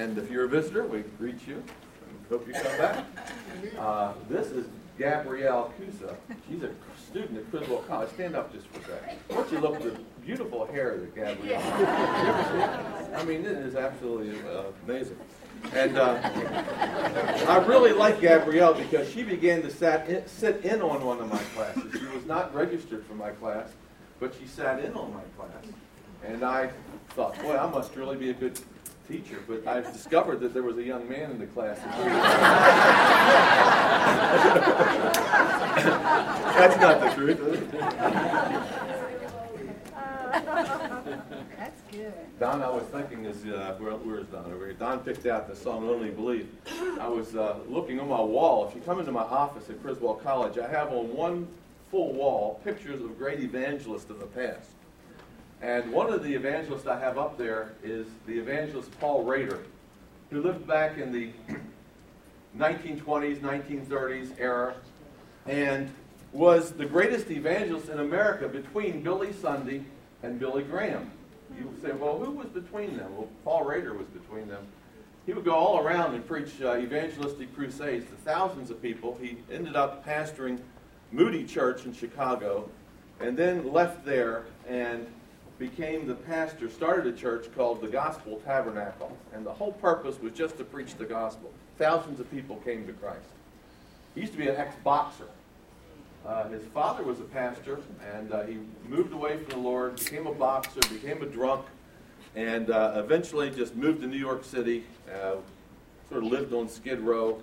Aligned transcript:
And 0.00 0.16
if 0.16 0.30
you're 0.30 0.46
a 0.46 0.48
visitor, 0.48 0.86
we 0.86 1.00
greet 1.18 1.46
you. 1.46 1.56
And 1.56 2.26
hope 2.30 2.46
you 2.48 2.54
come 2.54 2.78
back. 2.78 3.04
Uh, 3.78 4.14
this 4.28 4.46
is 4.52 4.66
Gabrielle 4.98 5.72
Cusa. 5.78 6.16
She's 6.48 6.62
a 6.62 6.70
student 6.96 7.38
at 7.38 7.50
Criswell 7.50 7.82
College. 7.88 8.08
Stand 8.10 8.34
up 8.34 8.52
just 8.52 8.68
for 8.68 8.80
a 8.80 8.84
second. 8.84 9.18
Don't 9.28 9.52
you 9.52 9.58
look 9.58 9.74
at 9.74 9.82
the 9.82 10.00
beautiful 10.24 10.64
hair 10.66 10.96
that 10.96 11.14
Gabrielle 11.14 11.60
I 13.14 13.24
mean, 13.24 13.44
it 13.44 13.58
is 13.58 13.74
absolutely 13.74 14.38
uh, 14.48 14.64
amazing. 14.86 15.18
And 15.74 15.98
uh, 15.98 16.20
I 17.48 17.64
really 17.66 17.92
like 17.92 18.20
Gabrielle 18.20 18.72
because 18.72 19.10
she 19.10 19.22
began 19.22 19.60
to 19.62 19.70
sat 19.70 20.08
in, 20.08 20.26
sit 20.26 20.64
in 20.64 20.80
on 20.80 21.04
one 21.04 21.20
of 21.20 21.30
my 21.30 21.42
classes. 21.54 22.00
She 22.00 22.06
was 22.06 22.24
not 22.24 22.54
registered 22.54 23.04
for 23.04 23.14
my 23.14 23.30
class, 23.30 23.68
but 24.20 24.34
she 24.40 24.46
sat 24.46 24.82
in 24.82 24.94
on 24.94 25.12
my 25.12 25.22
class. 25.36 25.64
And 26.24 26.44
I 26.44 26.70
thought, 27.10 27.38
boy, 27.42 27.56
I 27.56 27.68
must 27.68 27.94
really 27.96 28.16
be 28.16 28.30
a 28.30 28.34
good 28.34 28.58
teacher. 29.10 29.38
But 29.46 29.66
I've 29.66 29.92
discovered 29.92 30.40
that 30.40 30.54
there 30.54 30.62
was 30.62 30.78
a 30.78 30.82
young 30.82 31.08
man 31.08 31.30
in 31.32 31.38
the 31.38 31.46
class. 31.46 31.78
That's 36.54 36.80
not 36.80 37.00
the 37.00 37.10
truth. 37.14 37.70
That's 41.58 41.80
good. 41.90 42.12
Don, 42.38 42.62
I 42.62 42.70
was 42.70 42.84
thinking 42.84 43.24
is 43.24 43.44
uh, 43.46 43.74
where, 43.78 43.92
where's 43.92 44.26
Don 44.26 44.52
over 44.52 44.66
here? 44.66 44.74
Don 44.74 45.00
picked 45.00 45.26
out 45.26 45.48
the 45.48 45.56
song 45.56 45.88
"Only 45.88 46.10
Believe." 46.10 46.48
I 47.00 47.08
was 47.08 47.34
uh, 47.34 47.58
looking 47.68 48.00
on 48.00 48.08
my 48.08 48.20
wall. 48.20 48.68
If 48.68 48.74
you 48.74 48.80
come 48.82 49.00
into 49.00 49.12
my 49.12 49.22
office 49.22 49.68
at 49.68 49.82
Criswell 49.82 50.14
College, 50.14 50.58
I 50.58 50.68
have 50.68 50.92
on 50.92 51.14
one 51.14 51.48
full 51.90 52.12
wall 52.12 52.60
pictures 52.64 53.02
of 53.02 53.18
great 53.18 53.40
evangelists 53.40 54.10
of 54.10 54.20
the 54.20 54.26
past. 54.26 54.70
And 55.62 55.92
one 55.92 56.12
of 56.12 56.22
the 56.22 56.34
evangelists 56.34 56.86
I 56.86 56.98
have 56.98 57.18
up 57.18 57.36
there 57.36 57.72
is 57.82 58.06
the 58.26 58.38
evangelist 58.38 58.98
Paul 58.98 59.24
Rader, 59.24 59.60
who 60.30 60.42
lived 60.42 60.66
back 60.66 60.96
in 60.96 61.12
the 61.12 61.30
1920s, 62.58 63.40
1930s 63.40 64.32
era, 64.38 64.74
and 65.46 65.92
was 66.32 66.72
the 66.72 66.86
greatest 66.86 67.30
evangelist 67.30 67.88
in 67.88 68.00
America 68.00 68.48
between 68.48 69.02
Billy 69.02 69.32
Sunday 69.32 69.82
and 70.22 70.38
Billy 70.38 70.62
Graham. 70.62 71.10
You 71.58 71.74
say, 71.82 71.92
well, 71.92 72.18
who 72.18 72.30
was 72.30 72.46
between 72.48 72.96
them? 72.96 73.14
Well, 73.16 73.28
Paul 73.44 73.64
Rader 73.64 73.92
was 73.92 74.06
between 74.06 74.48
them. 74.48 74.66
He 75.26 75.32
would 75.32 75.44
go 75.44 75.54
all 75.54 75.78
around 75.84 76.14
and 76.14 76.26
preach 76.26 76.62
uh, 76.62 76.78
evangelistic 76.78 77.54
crusades 77.54 78.06
to 78.06 78.16
thousands 78.24 78.70
of 78.70 78.80
people. 78.80 79.18
He 79.20 79.38
ended 79.52 79.76
up 79.76 80.06
pastoring 80.06 80.58
Moody 81.12 81.44
Church 81.44 81.84
in 81.84 81.92
Chicago 81.92 82.68
and 83.20 83.36
then 83.36 83.72
left 83.72 84.04
there 84.04 84.44
and 84.66 85.06
became 85.60 86.06
the 86.06 86.14
pastor, 86.14 86.70
started 86.70 87.06
a 87.06 87.16
church 87.16 87.54
called 87.54 87.82
the 87.82 87.86
Gospel 87.86 88.40
Tabernacle. 88.46 89.16
And 89.32 89.44
the 89.44 89.52
whole 89.52 89.72
purpose 89.72 90.18
was 90.18 90.32
just 90.32 90.56
to 90.56 90.64
preach 90.64 90.96
the 90.96 91.04
gospel. 91.04 91.52
Thousands 91.78 92.18
of 92.18 92.28
people 92.30 92.56
came 92.64 92.86
to 92.86 92.94
Christ. 92.94 93.28
He 94.14 94.22
used 94.22 94.32
to 94.32 94.38
be 94.38 94.48
an 94.48 94.56
ex 94.56 94.74
boxer. 94.82 95.28
Uh, 96.26 96.48
his 96.48 96.64
father 96.74 97.04
was 97.04 97.20
a 97.20 97.24
pastor, 97.24 97.78
and 98.14 98.32
uh, 98.32 98.42
he 98.42 98.58
moved 98.88 99.12
away 99.12 99.36
from 99.36 99.48
the 99.48 99.68
Lord, 99.68 99.96
became 99.96 100.26
a 100.26 100.32
boxer, 100.34 100.80
became 100.92 101.22
a 101.22 101.26
drunk, 101.26 101.64
and 102.34 102.70
uh, 102.70 102.94
eventually 102.96 103.50
just 103.50 103.76
moved 103.76 104.00
to 104.00 104.06
New 104.06 104.18
York 104.18 104.44
City, 104.44 104.84
uh, 105.08 105.36
sort 106.08 106.24
of 106.24 106.30
lived 106.30 106.52
on 106.52 106.68
Skid 106.68 107.00
Row, 107.00 107.40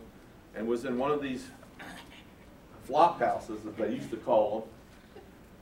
and 0.55 0.67
was 0.67 0.85
in 0.85 0.97
one 0.97 1.11
of 1.11 1.21
these 1.21 1.47
flop 2.85 3.19
houses 3.19 3.61
that 3.63 3.77
they 3.77 3.93
used 3.93 4.09
to 4.11 4.17
call 4.17 4.59
them. 4.59 4.69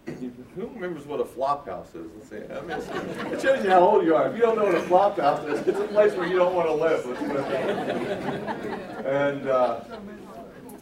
Who 0.06 0.68
remembers 0.68 1.06
what 1.06 1.20
a 1.20 1.26
flop 1.26 1.68
house 1.68 1.94
is? 1.96 2.08
Let's 2.16 2.30
see. 2.30 2.38
I 2.54 2.62
mean, 2.62 3.34
it 3.34 3.42
shows 3.42 3.64
you 3.64 3.70
how 3.70 3.80
old 3.80 4.06
you 4.06 4.16
are. 4.16 4.30
If 4.30 4.36
you 4.36 4.42
don't 4.42 4.56
know 4.56 4.66
what 4.66 4.76
a 4.76 4.82
flop 4.82 5.18
house 5.20 5.44
is, 5.48 5.68
it's 5.68 5.80
a 5.80 5.88
place 5.88 6.14
where 6.14 6.28
you 6.28 6.38
don't 6.38 6.54
want 6.54 6.68
to 6.68 6.74
live. 6.74 7.06
and 9.06 9.48
uh, 9.50 9.82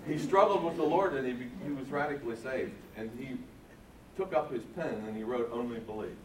he 0.07 0.17
struggled 0.17 0.63
with 0.63 0.75
the 0.75 0.83
Lord 0.83 1.13
and 1.13 1.25
he, 1.25 1.33
he 1.63 1.71
was 1.71 1.89
radically 1.89 2.35
saved. 2.35 2.73
And 2.97 3.09
he 3.17 3.37
took 4.17 4.33
up 4.33 4.51
his 4.51 4.63
pen 4.75 5.03
and 5.07 5.15
he 5.15 5.23
wrote 5.23 5.49
Only 5.51 5.79
Believe. 5.79 6.17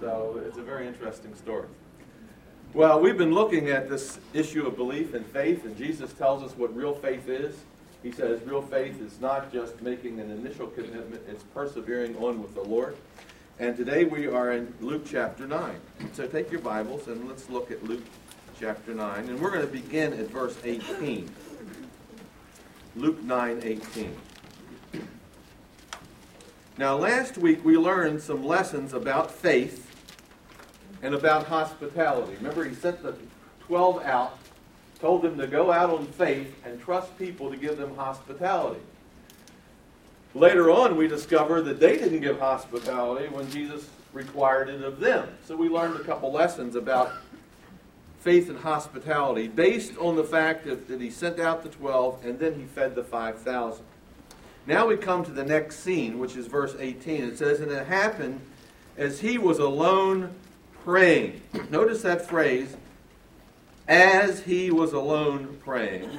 So 0.00 0.40
it's 0.46 0.58
a 0.58 0.62
very 0.62 0.86
interesting 0.86 1.34
story. 1.34 1.66
Well, 2.74 3.00
we've 3.00 3.18
been 3.18 3.32
looking 3.32 3.68
at 3.70 3.88
this 3.88 4.18
issue 4.32 4.66
of 4.66 4.76
belief 4.76 5.14
and 5.14 5.24
faith, 5.26 5.64
and 5.64 5.76
Jesus 5.76 6.12
tells 6.12 6.42
us 6.42 6.56
what 6.56 6.74
real 6.74 6.94
faith 6.94 7.28
is. 7.28 7.54
He 8.04 8.12
says 8.12 8.42
real 8.44 8.60
faith 8.60 9.00
is 9.00 9.18
not 9.18 9.50
just 9.50 9.80
making 9.80 10.20
an 10.20 10.30
initial 10.30 10.66
commitment, 10.66 11.22
it's 11.26 11.42
persevering 11.54 12.14
on 12.18 12.42
with 12.42 12.54
the 12.54 12.60
Lord. 12.60 12.98
And 13.58 13.74
today 13.74 14.04
we 14.04 14.26
are 14.26 14.52
in 14.52 14.74
Luke 14.82 15.06
chapter 15.06 15.46
9. 15.46 15.80
So 16.12 16.26
take 16.26 16.52
your 16.52 16.60
Bibles 16.60 17.08
and 17.08 17.26
let's 17.26 17.48
look 17.48 17.70
at 17.70 17.82
Luke 17.82 18.04
chapter 18.60 18.92
9. 18.92 19.30
And 19.30 19.40
we're 19.40 19.50
going 19.50 19.66
to 19.66 19.72
begin 19.72 20.12
at 20.12 20.28
verse 20.28 20.54
18. 20.62 21.30
Luke 22.94 23.22
9 23.22 23.60
18. 23.64 24.16
Now, 26.76 26.96
last 26.96 27.38
week 27.38 27.64
we 27.64 27.78
learned 27.78 28.20
some 28.20 28.44
lessons 28.44 28.92
about 28.92 29.30
faith 29.30 29.90
and 31.02 31.14
about 31.14 31.46
hospitality. 31.46 32.34
Remember, 32.34 32.64
he 32.64 32.74
sent 32.74 33.02
the 33.02 33.14
12 33.60 34.04
out, 34.04 34.38
told 35.00 35.22
them 35.22 35.36
to 35.38 35.46
go 35.46 35.72
out 35.72 35.90
on 35.90 36.06
faith 36.06 36.54
and 36.64 36.80
trust 36.80 37.16
people 37.18 37.50
to 37.50 37.56
give 37.56 37.76
them 37.76 37.94
hospitality. 37.96 38.80
Later 40.34 40.70
on, 40.70 40.96
we 40.96 41.06
discover 41.06 41.62
that 41.62 41.78
they 41.78 41.96
didn't 41.96 42.20
give 42.20 42.38
hospitality 42.40 43.28
when 43.28 43.48
Jesus 43.50 43.88
required 44.12 44.68
it 44.68 44.82
of 44.82 45.00
them. 45.00 45.28
So 45.44 45.56
we 45.56 45.68
learned 45.68 46.00
a 46.00 46.04
couple 46.04 46.32
lessons 46.32 46.74
about 46.74 47.12
faith 48.20 48.48
and 48.48 48.58
hospitality 48.58 49.48
based 49.48 49.96
on 49.98 50.16
the 50.16 50.24
fact 50.24 50.64
that, 50.64 50.88
that 50.88 51.00
he 51.00 51.10
sent 51.10 51.38
out 51.38 51.62
the 51.62 51.68
12 51.68 52.24
and 52.24 52.38
then 52.38 52.54
he 52.58 52.64
fed 52.64 52.94
the 52.94 53.04
5,000. 53.04 53.84
Now 54.66 54.86
we 54.86 54.96
come 54.96 55.24
to 55.24 55.30
the 55.30 55.44
next 55.44 55.80
scene, 55.80 56.18
which 56.18 56.36
is 56.36 56.46
verse 56.46 56.74
18. 56.78 57.22
It 57.22 57.38
says, 57.38 57.60
And 57.60 57.70
it 57.70 57.86
happened 57.86 58.40
as 58.96 59.20
he 59.20 59.36
was 59.36 59.58
alone 59.58 60.34
praying. 60.84 61.42
Notice 61.70 62.02
that 62.02 62.26
phrase, 62.26 62.76
as 63.88 64.40
he 64.42 64.70
was 64.70 64.92
alone 64.92 65.58
praying, 65.64 66.10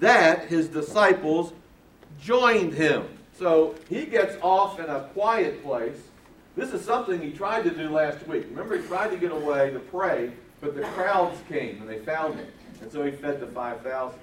that 0.00 0.46
his 0.46 0.68
disciples 0.68 1.52
joined 2.20 2.74
him. 2.74 3.06
So 3.38 3.74
he 3.88 4.04
gets 4.06 4.36
off 4.42 4.78
in 4.78 4.86
a 4.86 5.08
quiet 5.14 5.62
place. 5.62 5.98
This 6.56 6.72
is 6.72 6.84
something 6.84 7.20
he 7.20 7.32
tried 7.32 7.64
to 7.64 7.70
do 7.70 7.88
last 7.88 8.26
week. 8.26 8.46
Remember, 8.50 8.76
he 8.76 8.86
tried 8.86 9.08
to 9.08 9.16
get 9.16 9.32
away 9.32 9.70
to 9.70 9.78
pray 9.78 10.32
but 10.62 10.76
the 10.76 10.82
crowds 10.82 11.38
came 11.48 11.80
and 11.80 11.88
they 11.88 11.98
found 11.98 12.36
him. 12.36 12.46
And 12.80 12.90
so 12.90 13.04
he 13.04 13.10
fed 13.10 13.40
the 13.40 13.48
5,000. 13.48 14.18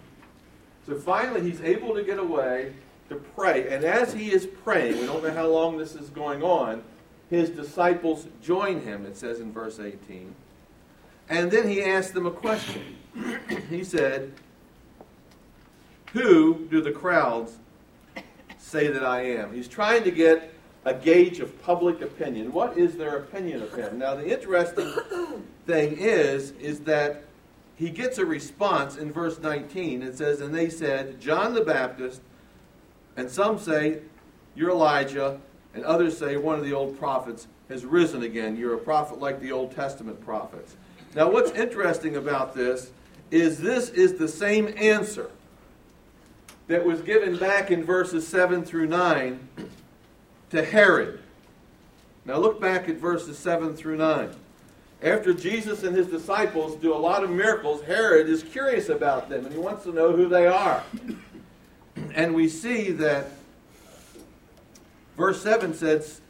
So 0.87 0.95
finally, 0.95 1.41
he's 1.41 1.61
able 1.61 1.93
to 1.93 2.01
get 2.01 2.17
away 2.17 2.73
to 3.09 3.15
pray. 3.15 3.69
And 3.69 3.83
as 3.83 4.13
he 4.13 4.31
is 4.31 4.47
praying, 4.47 4.99
we 4.99 5.05
don't 5.05 5.21
know 5.21 5.33
how 5.33 5.47
long 5.47 5.77
this 5.77 5.95
is 5.95 6.09
going 6.09 6.41
on, 6.41 6.81
his 7.29 7.49
disciples 7.49 8.25
join 8.41 8.81
him, 8.81 9.05
it 9.05 9.17
says 9.17 9.39
in 9.39 9.51
verse 9.51 9.79
18. 9.79 10.33
And 11.29 11.51
then 11.51 11.69
he 11.69 11.83
asked 11.83 12.13
them 12.13 12.25
a 12.25 12.31
question. 12.31 12.97
he 13.69 13.83
said, 13.83 14.33
Who 16.13 16.67
do 16.71 16.81
the 16.81 16.91
crowds 16.91 17.57
say 18.57 18.87
that 18.87 19.05
I 19.05 19.21
am? 19.21 19.53
He's 19.53 19.67
trying 19.67 20.03
to 20.03 20.11
get 20.11 20.53
a 20.85 20.93
gauge 20.93 21.39
of 21.39 21.61
public 21.61 22.01
opinion. 22.01 22.51
What 22.51 22.77
is 22.77 22.95
their 22.95 23.17
opinion 23.17 23.61
of 23.61 23.73
him? 23.73 23.99
Now, 23.99 24.15
the 24.15 24.27
interesting 24.27 24.91
thing 25.67 25.97
is, 25.97 26.51
is 26.51 26.79
that 26.81 27.23
he 27.75 27.89
gets 27.89 28.17
a 28.17 28.25
response 28.25 28.97
in 28.97 29.11
verse 29.11 29.39
19. 29.39 30.01
It 30.01 30.17
says, 30.17 30.41
And 30.41 30.53
they 30.53 30.69
said, 30.69 31.21
John 31.21 31.53
the 31.53 31.63
Baptist, 31.63 32.21
and 33.15 33.29
some 33.29 33.59
say, 33.59 33.99
You're 34.55 34.71
Elijah, 34.71 35.39
and 35.75 35.85
others 35.85 36.17
say, 36.17 36.37
One 36.37 36.57
of 36.57 36.65
the 36.65 36.73
old 36.73 36.97
prophets 36.97 37.47
has 37.69 37.85
risen 37.85 38.23
again. 38.23 38.55
You're 38.55 38.73
a 38.73 38.79
prophet 38.79 39.19
like 39.19 39.39
the 39.39 39.51
Old 39.51 39.75
Testament 39.75 40.19
prophets. 40.21 40.75
Now, 41.15 41.29
what's 41.31 41.51
interesting 41.51 42.15
about 42.15 42.53
this 42.53 42.91
is 43.31 43.59
this 43.59 43.89
is 43.89 44.13
the 44.13 44.27
same 44.27 44.73
answer 44.77 45.29
that 46.67 46.85
was 46.85 47.01
given 47.01 47.37
back 47.37 47.71
in 47.71 47.83
verses 47.83 48.27
7 48.27 48.63
through 48.63 48.87
9 48.87 49.47
to 50.51 50.63
Herod. 50.63 51.19
Now 52.25 52.37
look 52.37 52.61
back 52.61 52.87
at 52.89 52.97
verses 52.97 53.39
7 53.39 53.75
through 53.75 53.97
9. 53.97 54.29
After 55.01 55.33
Jesus 55.33 55.83
and 55.83 55.95
his 55.95 56.07
disciples 56.07 56.75
do 56.75 56.93
a 56.93 56.97
lot 56.97 57.23
of 57.23 57.31
miracles, 57.31 57.81
Herod 57.83 58.29
is 58.29 58.43
curious 58.43 58.89
about 58.89 59.29
them 59.29 59.45
and 59.45 59.53
he 59.53 59.59
wants 59.59 59.83
to 59.83 59.91
know 59.91 60.11
who 60.11 60.27
they 60.27 60.45
are. 60.45 60.83
And 62.13 62.35
we 62.35 62.47
see 62.47 62.91
that 62.91 63.31
verse 65.17 65.41
7 65.41 65.73
says, 65.73 66.21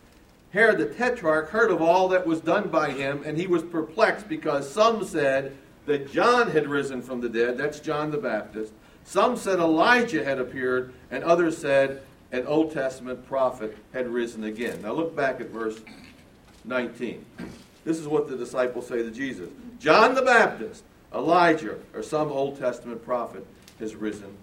Herod 0.51 0.79
the 0.79 0.87
Tetrarch 0.87 1.49
heard 1.49 1.69
of 1.69 1.81
all 1.81 2.07
that 2.09 2.25
was 2.25 2.41
done 2.41 2.69
by 2.69 2.91
him, 2.91 3.21
and 3.25 3.37
he 3.37 3.47
was 3.47 3.63
perplexed 3.63 4.27
because 4.27 4.71
some 4.71 5.05
said 5.05 5.55
that 5.85 6.11
John 6.11 6.49
had 6.49 6.67
risen 6.67 7.01
from 7.01 7.21
the 7.21 7.29
dead. 7.29 7.57
That's 7.57 7.79
John 7.79 8.11
the 8.11 8.17
Baptist. 8.17 8.73
Some 9.03 9.37
said 9.37 9.59
Elijah 9.59 10.23
had 10.23 10.39
appeared, 10.39 10.93
and 11.11 11.23
others 11.23 11.57
said 11.57 12.01
an 12.31 12.45
Old 12.45 12.71
Testament 12.71 13.27
prophet 13.27 13.77
had 13.93 14.07
risen 14.07 14.43
again. 14.43 14.81
Now 14.81 14.93
look 14.93 15.15
back 15.15 15.39
at 15.41 15.49
verse 15.49 15.79
19. 16.65 17.25
This 17.85 17.97
is 17.97 18.07
what 18.07 18.27
the 18.27 18.35
disciples 18.35 18.87
say 18.87 18.97
to 18.97 19.11
Jesus 19.11 19.49
John 19.79 20.13
the 20.13 20.21
Baptist, 20.21 20.83
Elijah, 21.13 21.77
or 21.93 22.03
some 22.03 22.31
Old 22.31 22.59
Testament 22.59 23.03
prophet 23.03 23.45
has 23.79 23.95
risen 23.95 24.35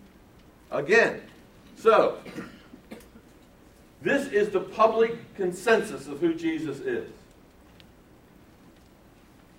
again. 0.71 1.21
So, 1.77 2.19
this 4.03 4.29
is 4.33 4.51
the 4.51 4.61
public 4.61 5.35
consensus 5.35 6.07
of 6.07 6.21
who 6.21 6.35
Jesus 6.35 6.81
is. 6.81 7.09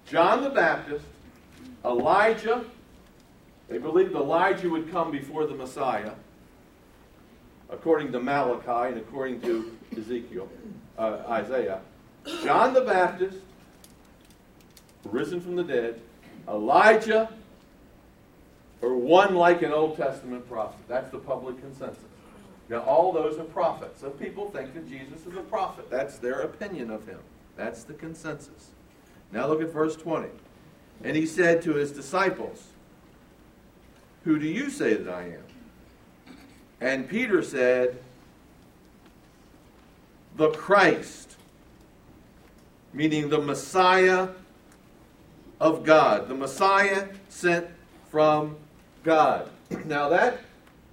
John 0.06 0.44
the 0.44 0.50
Baptist, 0.50 1.06
Elijah, 1.84 2.66
they 3.68 3.78
believed 3.78 4.16
Elijah 4.16 4.70
would 4.70 4.90
come 4.90 5.12
before 5.12 5.46
the 5.46 5.56
Messiah, 5.56 6.14
according 7.70 8.12
to 8.14 8.20
Malachi 8.20 8.94
and 8.94 8.98
according 8.98 9.42
to 9.42 9.78
Ezekiel, 9.98 10.48
uh, 10.98 11.24
Isaiah. 11.28 11.82
John 12.44 12.74
the 12.74 12.82
Baptist, 12.82 13.40
risen 15.04 15.42
from 15.42 15.56
the 15.56 15.64
dead, 15.64 16.00
Elijah, 16.48 17.30
or 18.82 18.96
one 18.96 19.36
like 19.36 19.62
an 19.62 19.74
Old 19.74 19.98
Testament 19.98 20.48
prophet. 20.48 20.80
That's 20.88 21.10
the 21.12 21.18
public 21.18 21.60
consensus. 21.60 22.04
Now, 22.70 22.82
all 22.82 23.14
those 23.14 23.40
are 23.40 23.44
prophets. 23.44 24.02
So 24.02 24.10
people 24.10 24.50
think 24.50 24.74
that 24.74 24.90
Jesus 24.90 25.26
is 25.26 25.36
a 25.36 25.42
prophet. 25.42 25.90
That's 25.90 26.18
their 26.18 26.42
opinion 26.42 26.92
of 26.92 27.08
him. 27.08 27.20
That's 27.56 27.84
the 27.84 27.94
consensus. 27.94 28.72
Now 29.32 29.48
look 29.48 29.62
at 29.62 29.72
verse 29.72 29.96
20. 29.96 30.28
And 31.04 31.16
he 31.16 31.26
said 31.26 31.62
to 31.64 31.74
his 31.74 31.92
disciples, 31.92 32.68
Who 34.24 34.40
do 34.40 34.48
you 34.48 34.70
say 34.70 34.96
that 34.96 35.14
I 35.14 35.24
am? 35.24 36.36
And 36.82 37.10
Peter 37.10 37.42
said, 37.42 38.00
The 40.36 40.52
Christ, 40.52 41.38
meaning 42.94 43.30
the 43.30 43.40
Messiah 43.40 44.30
of 45.60 45.84
God, 45.84 46.28
the 46.28 46.36
Messiah 46.36 47.08
sent 47.30 47.68
from 48.12 48.58
God. 49.04 49.50
Now, 49.86 50.10
that 50.10 50.40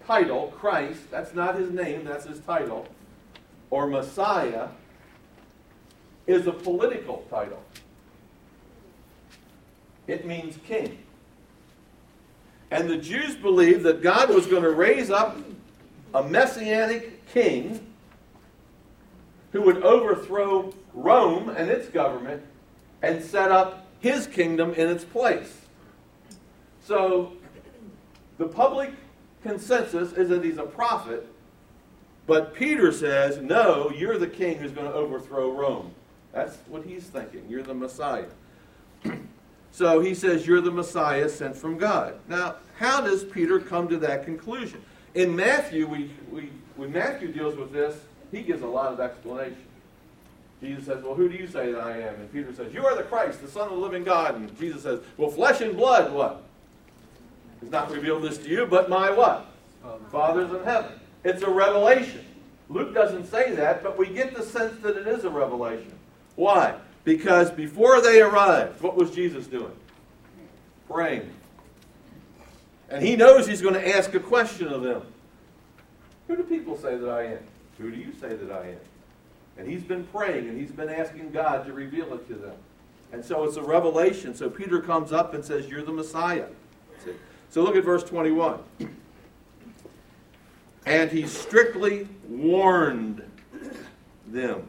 title, 0.06 0.52
Christ, 0.58 1.10
that's 1.10 1.34
not 1.34 1.56
his 1.56 1.70
name, 1.70 2.04
that's 2.04 2.26
his 2.26 2.40
title, 2.40 2.86
or 3.70 3.86
Messiah, 3.86 4.68
is 6.26 6.46
a 6.46 6.52
political 6.52 7.24
title. 7.30 7.62
It 10.06 10.26
means 10.26 10.58
king. 10.66 10.98
And 12.70 12.88
the 12.88 12.96
Jews 12.96 13.36
believed 13.36 13.82
that 13.84 14.02
God 14.02 14.30
was 14.30 14.46
going 14.46 14.62
to 14.62 14.70
raise 14.70 15.10
up 15.10 15.36
a 16.14 16.22
messianic 16.22 17.26
king 17.32 17.86
who 19.52 19.62
would 19.62 19.82
overthrow 19.82 20.72
Rome 20.92 21.48
and 21.50 21.70
its 21.70 21.88
government 21.88 22.42
and 23.02 23.22
set 23.22 23.50
up 23.50 23.86
his 24.00 24.26
kingdom 24.26 24.74
in 24.74 24.88
its 24.88 25.04
place. 25.04 25.60
So 26.84 27.34
the 28.38 28.46
public 28.46 28.92
consensus 29.44 30.12
is 30.12 30.31
that 30.31 30.43
he's 30.43 30.58
a 30.58 30.64
prophet, 30.64 31.26
but 32.26 32.55
Peter 32.55 32.91
says, 32.91 33.38
no, 33.38 33.93
you're 33.94 34.19
the 34.19 34.26
king 34.26 34.58
who's 34.58 34.73
going 34.73 34.87
to 34.87 34.93
overthrow 34.93 35.52
Rome. 35.52 35.93
That's 36.32 36.56
what 36.67 36.85
he's 36.85 37.05
thinking. 37.05 37.44
You're 37.49 37.62
the 37.62 37.75
Messiah. 37.75 38.26
so 39.70 40.00
he 40.00 40.14
says, 40.14 40.46
You're 40.46 40.61
the 40.61 40.73
Messiah 40.73 41.29
sent 41.29 41.56
from 41.56 41.79
God. 41.79 42.14
Now, 42.29 42.56
how 42.76 43.00
does 43.00 43.23
Peter 43.23 43.61
come 43.61 43.87
to 43.88 43.99
that 43.99 44.25
conclusion? 44.25 44.82
In 45.14 45.37
Matthew, 45.37 45.87
we, 45.87 46.11
we, 46.32 46.50
when 46.75 46.91
Matthew 46.91 47.31
deals 47.31 47.56
with 47.56 47.73
this, 47.73 47.96
he 48.32 48.43
gives 48.43 48.62
a 48.62 48.67
lot 48.67 48.93
of 48.93 48.99
explanation. 48.99 49.64
Jesus 50.61 50.87
says, 50.87 51.05
Well, 51.05 51.14
who 51.14 51.29
do 51.29 51.37
you 51.37 51.46
say 51.46 51.70
that 51.70 51.81
I 51.81 51.99
am? 51.99 52.14
And 52.17 52.32
Peter 52.32 52.52
says, 52.52 52.75
You 52.75 52.85
are 52.85 52.96
the 52.96 53.05
Christ, 53.05 53.41
the 53.41 53.49
Son 53.49 53.69
of 53.69 53.75
the 53.75 53.76
living 53.76 54.02
God. 54.02 54.35
And 54.35 54.58
Jesus 54.58 54.82
says, 54.82 55.00
Well, 55.17 55.31
flesh 55.31 55.61
and 55.61 55.76
blood, 55.76 56.12
what? 56.12 56.44
Not 57.70 57.90
revealed 57.90 58.22
this 58.22 58.38
to 58.38 58.49
you, 58.49 58.66
but 58.66 58.88
my 58.88 59.11
what? 59.11 59.46
Father's 60.11 60.52
in 60.52 60.64
heaven. 60.64 60.93
It's 61.25 61.43
a 61.43 61.50
revelation. 61.50 62.25
Luke 62.69 62.94
doesn't 62.94 63.26
say 63.26 63.55
that, 63.55 63.82
but 63.82 63.99
we 63.99 64.06
get 64.06 64.34
the 64.34 64.43
sense 64.43 64.81
that 64.82 64.96
it 64.96 65.06
is 65.06 65.25
a 65.25 65.31
revelation. 65.31 65.93
Why? 66.37 66.75
Because 67.05 67.50
before 67.50 68.00
they 68.00 68.20
arrived, 68.20 68.81
what 68.81 68.96
was 68.96 69.11
Jesus 69.11 69.46
doing? 69.46 69.72
Praying. 70.88 71.31
And 72.88 73.05
he 73.05 73.16
knows 73.16 73.46
he's 73.46 73.62
going 73.62 73.75
to 73.75 73.96
ask 73.96 74.14
a 74.14 74.20
question 74.20 74.69
of 74.69 74.82
them. 74.82 75.02
Who 76.28 76.37
do 76.37 76.43
people 76.43 76.78
say 76.78 76.96
that 76.96 77.08
I 77.08 77.25
am? 77.25 77.38
Who 77.78 77.90
do 77.90 77.99
you 77.99 78.12
say 78.20 78.28
that 78.28 78.50
I 78.50 78.69
am? 78.69 78.78
And 79.58 79.69
he's 79.69 79.82
been 79.82 80.05
praying 80.05 80.49
and 80.49 80.58
he's 80.58 80.70
been 80.70 80.88
asking 80.88 81.31
God 81.31 81.67
to 81.67 81.72
reveal 81.72 82.12
it 82.14 82.26
to 82.28 82.34
them. 82.34 82.56
And 83.12 83.25
so 83.25 83.44
it's 83.44 83.56
a 83.56 83.62
revelation. 83.62 84.34
So 84.34 84.50
Peter 84.50 84.81
comes 84.81 85.12
up 85.12 85.34
and 85.34 85.44
says, 85.44 85.69
You're 85.69 85.82
the 85.82 85.93
Messiah. 85.93 86.46
So 87.50 87.62
look 87.62 87.76
at 87.76 87.85
verse 87.85 88.05
21. 88.05 88.58
And 90.87 91.11
he 91.11 91.26
strictly 91.26 92.08
warned 92.29 93.23
them. 94.26 94.69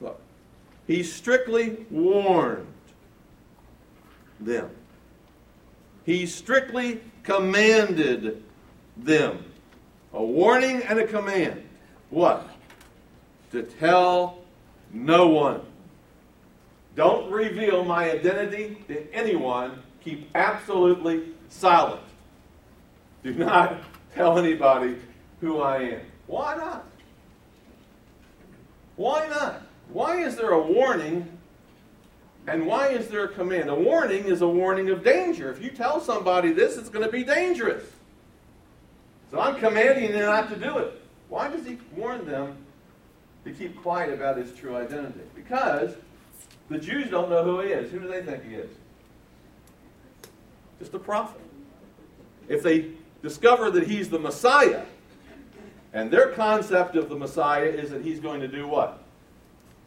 Look, 0.00 0.20
he 0.86 1.02
strictly 1.02 1.86
warned 1.90 2.66
them. 4.40 4.70
He 6.04 6.26
strictly 6.26 7.00
commanded 7.22 8.42
them. 8.96 9.44
A 10.12 10.22
warning 10.22 10.82
and 10.82 10.98
a 10.98 11.06
command. 11.06 11.62
What? 12.10 12.48
To 13.52 13.62
tell 13.62 14.38
no 14.92 15.28
one. 15.28 15.62
Don't 16.96 17.30
reveal 17.30 17.84
my 17.84 18.10
identity 18.10 18.76
to 18.88 19.10
anyone. 19.14 19.82
Keep 20.04 20.30
absolutely 20.34 21.28
silent. 21.48 22.02
Do 23.22 23.34
not 23.34 23.80
tell 24.14 24.38
anybody 24.38 24.96
who 25.40 25.60
I 25.60 25.78
am. 25.78 26.00
Why 26.26 26.56
not? 26.56 26.86
Why 28.96 29.26
not? 29.28 29.62
Why 29.88 30.22
is 30.22 30.36
there 30.36 30.50
a 30.50 30.60
warning 30.60 31.38
and 32.46 32.66
why 32.66 32.88
is 32.88 33.08
there 33.08 33.24
a 33.24 33.28
command? 33.28 33.70
A 33.70 33.74
warning 33.74 34.24
is 34.24 34.42
a 34.42 34.48
warning 34.48 34.90
of 34.90 35.04
danger. 35.04 35.50
If 35.50 35.62
you 35.62 35.70
tell 35.70 36.00
somebody 36.00 36.52
this, 36.52 36.76
it's 36.76 36.88
going 36.88 37.04
to 37.04 37.12
be 37.12 37.22
dangerous. 37.22 37.84
So 39.30 39.40
I'm 39.40 39.56
commanding 39.60 40.12
them 40.12 40.26
not 40.26 40.48
to 40.50 40.56
do 40.56 40.78
it. 40.78 41.00
Why 41.28 41.48
does 41.48 41.64
he 41.64 41.78
warn 41.96 42.26
them 42.26 42.56
to 43.44 43.52
keep 43.52 43.80
quiet 43.80 44.12
about 44.12 44.36
his 44.36 44.52
true 44.52 44.76
identity? 44.76 45.20
Because 45.34 45.94
the 46.68 46.78
Jews 46.78 47.10
don't 47.10 47.30
know 47.30 47.44
who 47.44 47.60
he 47.60 47.68
is. 47.68 47.90
Who 47.92 48.00
do 48.00 48.08
they 48.08 48.22
think 48.22 48.44
he 48.44 48.56
is? 48.56 48.70
Just 50.82 50.94
a 50.94 50.98
prophet. 50.98 51.40
If 52.48 52.64
they 52.64 52.90
discover 53.22 53.70
that 53.70 53.86
he's 53.86 54.10
the 54.10 54.18
Messiah, 54.18 54.82
and 55.92 56.10
their 56.10 56.30
concept 56.30 56.96
of 56.96 57.08
the 57.08 57.14
Messiah 57.14 57.66
is 57.66 57.90
that 57.90 58.02
he's 58.02 58.18
going 58.18 58.40
to 58.40 58.48
do 58.48 58.66
what? 58.66 59.00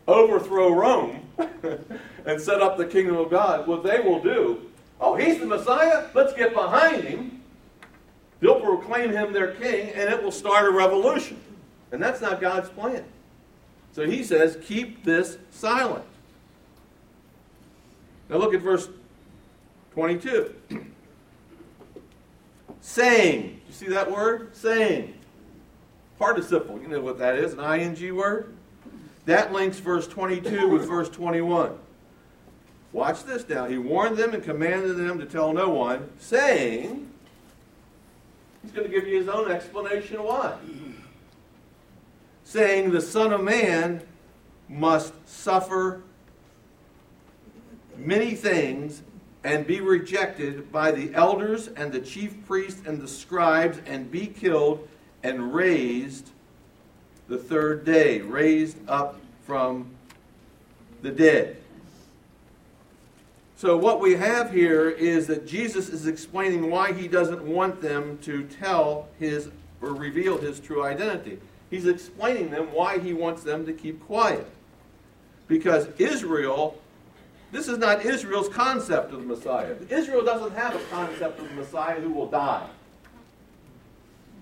Overthrow 0.08 0.74
Rome 0.74 1.20
and 2.26 2.40
set 2.40 2.62
up 2.62 2.78
the 2.78 2.86
kingdom 2.86 3.18
of 3.18 3.30
God. 3.30 3.68
What 3.68 3.84
they 3.84 4.00
will 4.00 4.22
do, 4.22 4.72
oh, 5.02 5.16
he's 5.16 5.38
the 5.38 5.46
Messiah? 5.46 6.08
Let's 6.14 6.32
get 6.32 6.54
behind 6.54 7.04
him. 7.04 7.44
They'll 8.40 8.62
proclaim 8.62 9.12
him 9.12 9.34
their 9.34 9.52
king, 9.56 9.90
and 9.90 10.10
it 10.10 10.24
will 10.24 10.32
start 10.32 10.66
a 10.66 10.72
revolution. 10.72 11.42
And 11.92 12.02
that's 12.02 12.22
not 12.22 12.40
God's 12.40 12.70
plan. 12.70 13.04
So 13.92 14.06
he 14.06 14.24
says, 14.24 14.58
keep 14.64 15.04
this 15.04 15.40
silent. 15.52 16.06
Now 18.30 18.38
look 18.38 18.54
at 18.54 18.62
verse 18.62 18.88
22. 19.96 20.54
Saying. 22.82 23.62
You 23.66 23.74
see 23.74 23.88
that 23.88 24.12
word? 24.12 24.54
Saying. 24.54 25.14
Participle. 26.20 26.82
You 26.82 26.90
know 26.90 27.00
what 27.00 27.18
that 27.20 27.38
is, 27.38 27.54
an 27.54 27.80
ing 27.80 28.16
word? 28.16 28.54
That 29.26 29.54
links 29.54 29.80
verse 29.80 30.06
22 30.06 30.68
with 30.68 30.86
verse 30.86 31.10
21. 31.10 31.78
Watch 32.92 33.24
this 33.24 33.48
now. 33.48 33.66
He 33.66 33.78
warned 33.78 34.18
them 34.18 34.34
and 34.34 34.44
commanded 34.44 34.98
them 34.98 35.18
to 35.20 35.26
tell 35.26 35.54
no 35.54 35.70
one, 35.70 36.10
saying, 36.20 37.10
He's 38.62 38.72
going 38.72 38.90
to 38.90 38.94
give 38.94 39.08
you 39.08 39.18
his 39.18 39.30
own 39.30 39.50
explanation 39.50 40.22
why. 40.22 40.58
Saying, 42.44 42.92
The 42.92 43.02
Son 43.02 43.32
of 43.32 43.42
Man 43.42 44.02
must 44.68 45.14
suffer 45.26 46.04
many 47.98 48.36
things 48.36 49.02
and 49.46 49.68
be 49.68 49.80
rejected 49.80 50.72
by 50.72 50.92
the 50.92 51.14
elders 51.14 51.68
and 51.68 51.92
the 51.92 52.00
chief 52.00 52.36
priests 52.48 52.82
and 52.88 53.00
the 53.00 53.08
scribes 53.08 53.80
and 53.86 54.10
be 54.10 54.26
killed 54.26 54.88
and 55.22 55.54
raised 55.54 56.32
the 57.28 57.38
third 57.38 57.86
day, 57.86 58.22
raised 58.22 58.76
up 58.90 59.22
from 59.46 59.92
the 61.04 61.12
dead. 61.12 61.58
So, 63.56 63.78
what 63.78 64.02
we 64.02 64.16
have 64.16 64.52
here 64.52 64.90
is 64.90 65.28
that 65.28 65.46
Jesus 65.46 65.90
is 65.90 66.08
explaining 66.08 66.72
why 66.72 66.92
he 66.92 67.08
doesn't 67.08 67.44
want 67.44 67.84
them 67.84 68.18
to 68.24 68.46
tell 68.46 69.10
his 69.20 69.50
or 69.80 69.94
reveal 69.94 70.40
his 70.40 70.60
true 70.60 70.84
identity. 70.84 71.40
He's 71.70 71.86
explaining 71.86 72.50
them 72.50 72.74
why 72.74 72.98
he 72.98 73.14
wants 73.14 73.44
them 73.44 73.68
to 73.68 73.74
keep 73.74 74.04
quiet. 74.08 74.48
because 75.48 75.88
Israel, 76.00 76.80
this 77.56 77.70
is 77.70 77.78
not 77.78 78.04
Israel's 78.04 78.50
concept 78.50 79.14
of 79.14 79.22
the 79.22 79.26
Messiah. 79.26 79.76
Israel 79.90 80.26
doesn't 80.26 80.54
have 80.56 80.76
a 80.76 80.80
concept 80.92 81.40
of 81.40 81.48
the 81.48 81.56
Messiah 81.56 82.02
who 82.02 82.10
will 82.10 82.28
die. 82.28 82.68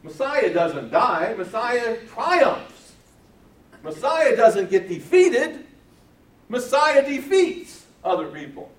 Messiah 0.01 0.51
doesn't 0.51 0.89
die, 0.89 1.35
Messiah 1.37 1.97
triumphs. 2.07 2.93
Messiah 3.83 4.35
doesn't 4.35 4.71
get 4.71 4.89
defeated, 4.89 5.63
Messiah 6.49 7.07
defeats 7.07 7.85
other 8.03 8.27
people. 8.29 8.71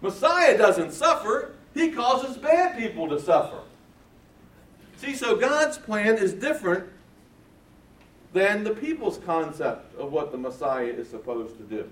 Messiah 0.00 0.56
doesn't 0.56 0.92
suffer, 0.92 1.54
he 1.74 1.90
causes 1.90 2.38
bad 2.38 2.78
people 2.78 3.06
to 3.08 3.20
suffer. 3.20 3.60
See, 4.96 5.14
so 5.14 5.36
God's 5.36 5.76
plan 5.76 6.16
is 6.16 6.32
different 6.32 6.88
than 8.32 8.64
the 8.64 8.70
people's 8.70 9.18
concept 9.18 9.94
of 9.98 10.10
what 10.10 10.32
the 10.32 10.38
Messiah 10.38 10.84
is 10.84 11.10
supposed 11.10 11.58
to 11.58 11.64
do. 11.64 11.88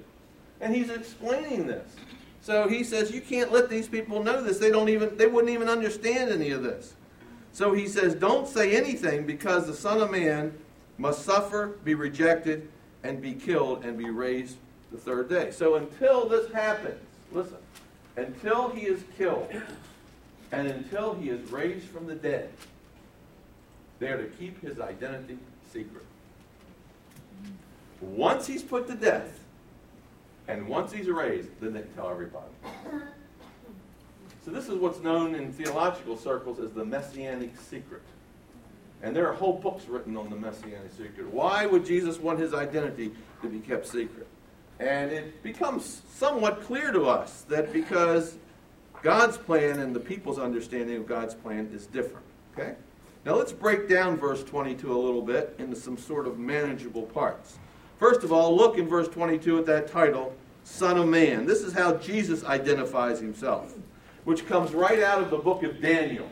And 0.61 0.75
he's 0.75 0.91
explaining 0.91 1.67
this. 1.67 1.95
So 2.43 2.69
he 2.69 2.85
says, 2.85 3.11
You 3.11 3.21
can't 3.21 3.53
let 3.53 3.69
these 3.69 3.89
people 3.89 4.23
know 4.23 4.43
this. 4.43 4.59
They 4.59 4.71
don't 4.71 4.89
even 4.89 5.17
they 5.17 5.27
wouldn't 5.27 5.53
even 5.53 5.69
understand 5.69 6.31
any 6.31 6.51
of 6.51 6.63
this. 6.63 6.95
So 7.53 7.73
he 7.73 7.87
says, 7.87 8.15
Don't 8.15 8.47
say 8.47 8.77
anything 8.77 9.27
because 9.27 9.67
the 9.67 9.75
Son 9.75 10.01
of 10.01 10.11
Man 10.11 10.57
must 10.99 11.25
suffer, 11.25 11.79
be 11.85 11.95
rejected, 11.95 12.69
and 13.03 13.21
be 13.23 13.33
killed, 13.33 13.85
and 13.85 13.97
be 13.97 14.11
raised 14.11 14.57
the 14.93 14.99
third 14.99 15.29
day. 15.29 15.51
So 15.51 15.77
until 15.77 16.29
this 16.29 16.53
happens, 16.53 17.01
listen, 17.33 17.57
until 18.17 18.69
he 18.71 18.87
is 18.87 19.03
killed, 19.17 19.51
and 20.53 20.67
until 20.67 21.15
he 21.15 21.31
is 21.31 21.51
raised 21.51 21.87
from 21.87 22.07
the 22.07 22.15
dead, 22.15 22.51
they 23.99 24.09
are 24.09 24.19
to 24.19 24.29
keep 24.37 24.61
his 24.61 24.81
identity 24.81 25.39
secret. 25.73 26.05
Once 28.01 28.47
he's 28.47 28.63
put 28.63 28.89
to 28.89 28.95
death, 28.95 29.40
and 30.51 30.67
once 30.67 30.93
he's 30.93 31.09
raised, 31.09 31.49
then 31.61 31.73
they 31.73 31.81
can 31.81 31.93
tell 31.93 32.11
everybody. 32.11 32.51
So 34.45 34.51
this 34.51 34.69
is 34.69 34.79
what's 34.79 35.01
known 35.01 35.37
in 35.37 35.53
theological 35.53 36.17
circles 36.17 36.59
as 36.59 36.73
the 36.73 36.85
messianic 36.85 37.53
secret. 37.57 38.03
And 39.03 39.15
there 39.15 39.29
are 39.29 39.33
whole 39.33 39.53
books 39.53 39.87
written 39.87 40.17
on 40.17 40.29
the 40.29 40.35
messianic 40.35 40.91
secret. 40.91 41.33
Why 41.33 41.67
would 41.67 41.87
Jesus 41.87 42.19
want 42.19 42.41
his 42.41 42.53
identity 42.53 43.13
to 43.43 43.49
be 43.49 43.61
kept 43.61 43.87
secret? 43.87 44.27
And 44.81 45.13
it 45.13 45.41
becomes 45.45 46.03
somewhat 46.15 46.63
clear 46.63 46.91
to 46.91 47.05
us 47.05 47.43
that 47.43 47.73
because 47.73 48.37
God's 49.03 49.39
plan 49.39 49.79
and 49.79 49.95
the 49.95 50.01
people's 50.01 50.39
understanding 50.39 50.97
of 50.97 51.07
God's 51.07 51.35
plan 51.35 51.71
is 51.73 51.87
different. 51.87 52.27
Okay? 52.59 52.75
Now 53.25 53.37
let's 53.37 53.53
break 53.53 53.89
down 53.89 54.17
verse 54.17 54.43
22 54.43 54.93
a 54.93 54.99
little 54.99 55.23
bit 55.23 55.55
into 55.59 55.77
some 55.77 55.97
sort 55.97 56.27
of 56.27 56.39
manageable 56.39 57.03
parts. 57.03 57.59
First 58.01 58.25
of 58.25 58.33
all, 58.33 58.57
look 58.57 58.79
in 58.79 58.89
verse 58.89 59.09
22 59.09 59.59
at 59.59 59.67
that 59.67 59.87
title, 59.87 60.35
Son 60.65 60.99
of 60.99 61.09
Man. 61.09 61.47
This 61.47 61.63
is 61.63 61.73
how 61.73 61.95
Jesus 61.95 62.45
identifies 62.45 63.21
himself, 63.21 63.75
which 64.25 64.47
comes 64.47 64.73
right 64.73 65.03
out 65.03 65.23
of 65.23 65.31
the 65.31 65.39
book 65.39 65.63
of 65.63 65.81
Daniel, 65.81 66.29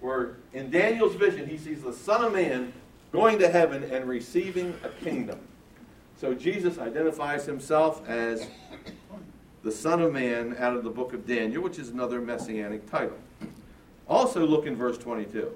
where 0.00 0.36
in 0.52 0.70
Daniel's 0.70 1.14
vision 1.14 1.48
he 1.48 1.56
sees 1.56 1.82
the 1.82 1.92
Son 1.92 2.24
of 2.24 2.32
Man 2.32 2.72
going 3.12 3.38
to 3.38 3.48
heaven 3.48 3.84
and 3.84 4.08
receiving 4.08 4.74
a 4.84 4.88
kingdom. 5.02 5.40
So 6.16 6.34
Jesus 6.34 6.78
identifies 6.78 7.46
himself 7.46 8.06
as 8.08 8.46
the 9.62 9.72
Son 9.72 10.00
of 10.00 10.12
Man 10.12 10.56
out 10.58 10.76
of 10.76 10.84
the 10.84 10.90
book 10.90 11.12
of 11.12 11.26
Daniel, 11.26 11.62
which 11.62 11.78
is 11.78 11.88
another 11.88 12.20
messianic 12.20 12.90
title. 12.90 13.18
Also, 14.08 14.46
look 14.46 14.66
in 14.66 14.76
verse 14.76 14.98
22. 14.98 15.50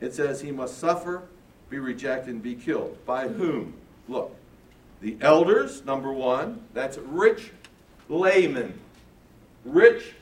It 0.00 0.12
says, 0.12 0.40
He 0.40 0.52
must 0.52 0.78
suffer, 0.78 1.22
be 1.70 1.78
rejected, 1.78 2.34
and 2.34 2.42
be 2.42 2.54
killed. 2.54 2.98
By 3.06 3.28
whom? 3.28 3.74
Look, 4.08 4.34
the 5.00 5.16
elders, 5.20 5.84
number 5.84 6.12
one, 6.12 6.62
that's 6.72 6.98
rich 6.98 7.52
laymen. 8.08 8.78
Rich 9.64 10.14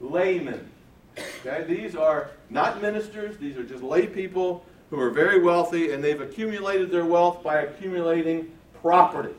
laymen. 0.00 0.70
Okay, 1.18 1.64
these 1.64 1.94
are 1.94 2.30
not 2.50 2.82
ministers, 2.82 3.36
these 3.38 3.56
are 3.56 3.64
just 3.64 3.82
lay 3.82 4.06
people 4.06 4.64
who 4.90 5.00
are 5.00 5.10
very 5.10 5.42
wealthy 5.42 5.92
and 5.92 6.02
they've 6.02 6.20
accumulated 6.20 6.90
their 6.90 7.04
wealth 7.04 7.42
by 7.42 7.62
accumulating 7.62 8.50
property. 8.80 9.34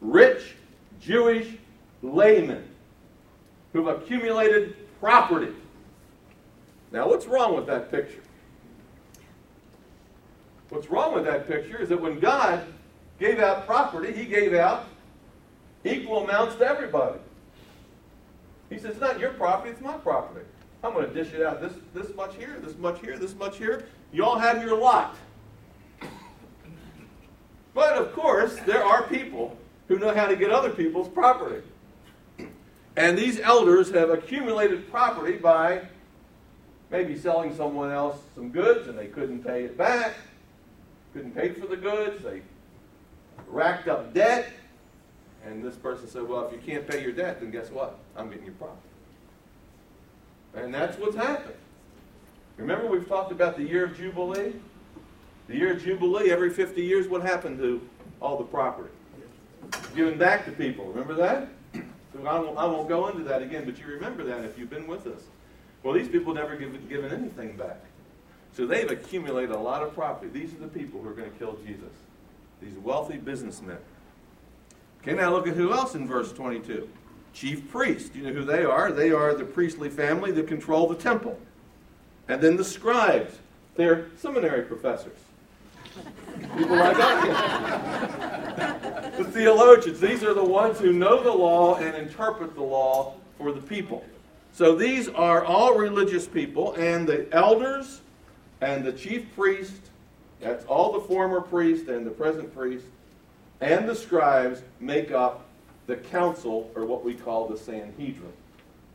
Rich 0.00 0.56
Jewish 1.00 1.48
laymen 2.02 2.64
who've 3.72 3.86
accumulated 3.86 4.76
property. 5.00 5.52
Now, 6.90 7.08
what's 7.08 7.26
wrong 7.26 7.56
with 7.56 7.66
that 7.66 7.90
picture? 7.90 8.20
What's 10.68 10.90
wrong 10.90 11.14
with 11.14 11.24
that 11.24 11.46
picture 11.48 11.80
is 11.80 11.88
that 11.88 12.00
when 12.00 12.18
God 12.18 12.64
gave 13.22 13.38
out 13.38 13.66
property, 13.66 14.12
he 14.12 14.24
gave 14.24 14.52
out 14.52 14.84
equal 15.84 16.24
amounts 16.24 16.56
to 16.56 16.66
everybody. 16.66 17.18
He 18.68 18.78
says, 18.78 18.92
it's 18.92 19.00
not 19.00 19.20
your 19.20 19.30
property, 19.34 19.70
it's 19.70 19.80
my 19.80 19.96
property. 19.98 20.44
I'm 20.82 20.92
going 20.92 21.06
to 21.06 21.14
dish 21.14 21.32
it 21.32 21.42
out 21.42 21.62
this, 21.62 21.72
this 21.94 22.14
much 22.16 22.34
here, 22.34 22.58
this 22.60 22.76
much 22.78 23.00
here, 23.00 23.16
this 23.16 23.36
much 23.36 23.58
here. 23.58 23.86
You 24.12 24.24
all 24.24 24.38
have 24.38 24.62
your 24.64 24.76
lot. 24.76 25.16
But 27.74 27.92
of 27.94 28.12
course, 28.12 28.56
there 28.66 28.82
are 28.82 29.04
people 29.04 29.56
who 29.86 30.00
know 30.00 30.12
how 30.12 30.26
to 30.26 30.34
get 30.34 30.50
other 30.50 30.70
people's 30.70 31.08
property. 31.08 31.62
And 32.96 33.16
these 33.16 33.38
elders 33.38 33.90
have 33.92 34.10
accumulated 34.10 34.90
property 34.90 35.36
by 35.36 35.82
maybe 36.90 37.16
selling 37.16 37.54
someone 37.56 37.92
else 37.92 38.18
some 38.34 38.50
goods 38.50 38.88
and 38.88 38.98
they 38.98 39.06
couldn't 39.06 39.44
pay 39.44 39.62
it 39.62 39.78
back, 39.78 40.14
couldn't 41.12 41.36
pay 41.36 41.50
for 41.52 41.66
the 41.66 41.76
goods, 41.76 42.22
they 42.24 42.42
racked 43.48 43.88
up 43.88 44.14
debt, 44.14 44.48
and 45.44 45.62
this 45.62 45.76
person 45.76 46.08
said, 46.08 46.26
Well, 46.26 46.46
if 46.46 46.52
you 46.52 46.58
can't 46.58 46.86
pay 46.86 47.02
your 47.02 47.12
debt, 47.12 47.40
then 47.40 47.50
guess 47.50 47.70
what? 47.70 47.98
I'm 48.16 48.28
getting 48.28 48.44
your 48.46 48.54
property. 48.54 48.80
And 50.54 50.72
that's 50.72 50.98
what's 50.98 51.16
happened. 51.16 51.54
Remember, 52.56 52.86
we've 52.86 53.08
talked 53.08 53.32
about 53.32 53.56
the 53.56 53.64
year 53.64 53.84
of 53.84 53.96
Jubilee? 53.96 54.52
The 55.48 55.56
year 55.56 55.72
of 55.72 55.82
Jubilee, 55.82 56.30
every 56.30 56.50
50 56.50 56.82
years, 56.82 57.08
what 57.08 57.22
happened 57.22 57.58
to 57.58 57.80
all 58.20 58.36
the 58.36 58.44
property? 58.44 58.90
Given 59.96 60.18
back 60.18 60.44
to 60.44 60.52
people. 60.52 60.86
Remember 60.86 61.14
that? 61.14 61.48
So 61.74 62.26
I 62.26 62.38
won't, 62.38 62.58
I 62.58 62.66
won't 62.66 62.88
go 62.88 63.08
into 63.08 63.24
that 63.24 63.42
again, 63.42 63.64
but 63.64 63.78
you 63.78 63.86
remember 63.86 64.22
that 64.24 64.44
if 64.44 64.58
you've 64.58 64.70
been 64.70 64.86
with 64.86 65.06
us. 65.06 65.22
Well, 65.82 65.94
these 65.94 66.08
people 66.08 66.34
never 66.34 66.54
give, 66.56 66.88
given 66.88 67.12
anything 67.12 67.56
back. 67.56 67.80
So 68.54 68.66
they've 68.66 68.90
accumulated 68.90 69.50
a 69.50 69.58
lot 69.58 69.82
of 69.82 69.94
property. 69.94 70.30
These 70.30 70.52
are 70.52 70.58
the 70.58 70.68
people 70.68 71.00
who 71.02 71.08
are 71.08 71.14
going 71.14 71.30
to 71.30 71.38
kill 71.38 71.56
Jesus 71.66 71.90
these 72.62 72.78
wealthy 72.78 73.16
businessmen. 73.16 73.78
Okay, 75.02 75.14
now 75.14 75.30
look 75.30 75.48
at 75.48 75.54
who 75.54 75.72
else 75.72 75.94
in 75.94 76.06
verse 76.06 76.32
22. 76.32 76.88
Chief 77.34 77.70
priests. 77.70 78.14
You 78.14 78.22
know 78.22 78.32
who 78.32 78.44
they 78.44 78.64
are? 78.64 78.92
They 78.92 79.10
are 79.10 79.34
the 79.34 79.44
priestly 79.44 79.90
family 79.90 80.30
that 80.32 80.46
control 80.46 80.86
the 80.86 80.94
temple. 80.94 81.38
And 82.28 82.40
then 82.40 82.56
the 82.56 82.64
scribes. 82.64 83.38
They're 83.74 84.06
seminary 84.16 84.62
professors. 84.62 85.18
People 86.56 86.76
like 86.76 86.96
us. 86.98 87.26
the 89.18 89.24
theologians. 89.24 89.98
These 89.98 90.22
are 90.22 90.34
the 90.34 90.44
ones 90.44 90.78
who 90.78 90.92
know 90.92 91.22
the 91.22 91.32
law 91.32 91.76
and 91.76 91.96
interpret 91.96 92.54
the 92.54 92.62
law 92.62 93.14
for 93.38 93.52
the 93.52 93.60
people. 93.60 94.04
So 94.52 94.76
these 94.76 95.08
are 95.08 95.44
all 95.44 95.74
religious 95.74 96.26
people, 96.26 96.74
and 96.74 97.08
the 97.08 97.26
elders 97.32 98.02
and 98.60 98.84
the 98.84 98.92
chief 98.92 99.34
priest 99.34 99.90
that's 100.42 100.64
all 100.66 100.92
the 100.92 101.00
former 101.00 101.40
priests 101.40 101.88
and 101.88 102.06
the 102.06 102.10
present 102.10 102.54
priests 102.54 102.88
and 103.60 103.88
the 103.88 103.94
scribes 103.94 104.60
make 104.80 105.12
up 105.12 105.46
the 105.86 105.96
council, 105.96 106.70
or 106.74 106.84
what 106.84 107.04
we 107.04 107.14
call 107.14 107.48
the 107.48 107.56
Sanhedrin, 107.56 108.32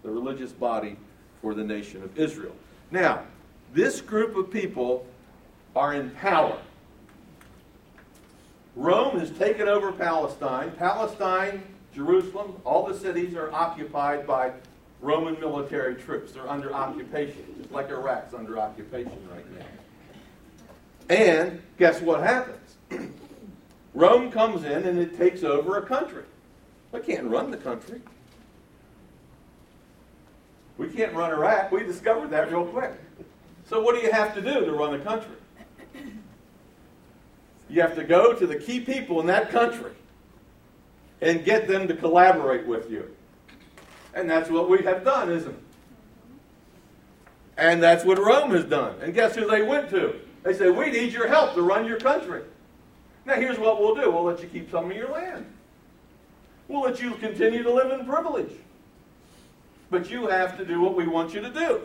the 0.04 0.10
religious 0.10 0.52
body 0.52 0.98
for 1.42 1.54
the 1.54 1.64
nation 1.64 2.04
of 2.04 2.18
Israel. 2.18 2.54
Now, 2.92 3.24
this 3.74 4.02
group 4.02 4.36
of 4.36 4.52
people 4.52 5.06
are 5.76 5.94
in 5.94 6.10
power. 6.12 6.58
Rome 8.76 9.20
has 9.20 9.32
taken 9.32 9.68
over 9.68 9.92
Palestine. 9.92 10.72
Palestine, 10.78 11.64
Jerusalem, 11.94 12.54
all 12.64 12.86
the 12.86 12.98
cities 12.98 13.36
are 13.36 13.52
occupied 13.52 14.28
by 14.28 14.52
Roman 15.02 15.40
military 15.40 15.96
troops. 15.96 16.34
They're 16.34 16.50
under 16.50 16.74
occupation, 16.74 17.44
just 17.58 17.72
like 17.72 17.90
Iraq's 17.90 18.34
under 18.34 18.60
occupation 18.60 19.18
right 19.32 19.58
now. 19.58 19.66
And 21.10 21.62
guess 21.78 22.02
what 22.02 22.22
happens? 22.22 22.76
Rome 23.94 24.32
comes 24.32 24.64
in 24.64 24.86
and 24.86 25.00
it 25.00 25.18
takes 25.18 25.44
over 25.44 25.78
a 25.78 25.86
country. 25.86 26.24
We 26.92 27.00
can't 27.00 27.28
run 27.28 27.52
the 27.52 27.58
country. 27.58 28.02
We 30.78 30.90
can't 30.90 31.14
run 31.14 31.32
Iraq. 31.32 31.72
We 31.72 31.84
discovered 31.84 32.30
that 32.30 32.52
real 32.52 32.66
quick. 32.66 32.94
So, 33.70 33.82
what 33.82 33.96
do 33.96 34.02
you 34.02 34.12
have 34.12 34.34
to 34.36 34.42
do 34.42 34.66
to 34.66 34.72
run 34.72 34.94
a 34.94 35.00
country? 35.00 35.36
You 37.70 37.82
have 37.82 37.96
to 37.96 38.04
go 38.04 38.34
to 38.34 38.48
the 38.48 38.56
key 38.56 38.80
people 38.80 39.20
in 39.20 39.28
that 39.28 39.50
country 39.50 39.92
and 41.22 41.44
get 41.44 41.68
them 41.68 41.88
to 41.88 41.96
collaborate 41.96 42.66
with 42.66 42.90
you. 42.90 43.14
And 44.14 44.30
that's 44.30 44.50
what 44.50 44.70
we 44.70 44.84
have 44.84 45.04
done, 45.04 45.32
isn't 45.32 45.52
it? 45.52 45.64
And 47.58 47.82
that's 47.82 48.06
what 48.06 48.20
Rome 48.20 48.52
has 48.52 48.66
done. 48.66 48.96
And 49.02 49.14
guess 49.14 49.36
who 49.36 49.48
they 49.48 49.64
went 49.64 49.90
to? 49.90 50.20
They 50.48 50.54
said, 50.54 50.78
We 50.78 50.90
need 50.92 51.12
your 51.12 51.28
help 51.28 51.56
to 51.56 51.62
run 51.62 51.86
your 51.86 52.00
country. 52.00 52.42
Now, 53.26 53.34
here's 53.34 53.60
what 53.60 53.82
we'll 53.82 53.96
do 53.96 54.10
we'll 54.10 54.24
let 54.24 54.42
you 54.42 54.48
keep 54.48 54.72
some 54.72 54.90
of 54.90 54.96
your 54.96 55.12
land, 55.12 55.46
we'll 56.70 56.84
let 56.84 57.02
you 57.02 57.16
continue 57.16 57.64
to 57.64 57.74
live 57.74 57.92
in 57.92 58.06
privilege. 58.06 58.54
But 59.90 60.10
you 60.10 60.28
have 60.28 60.58
to 60.58 60.64
do 60.64 60.80
what 60.80 60.96
we 60.96 61.06
want 61.06 61.34
you 61.34 61.42
to 61.42 61.50
do. 61.50 61.82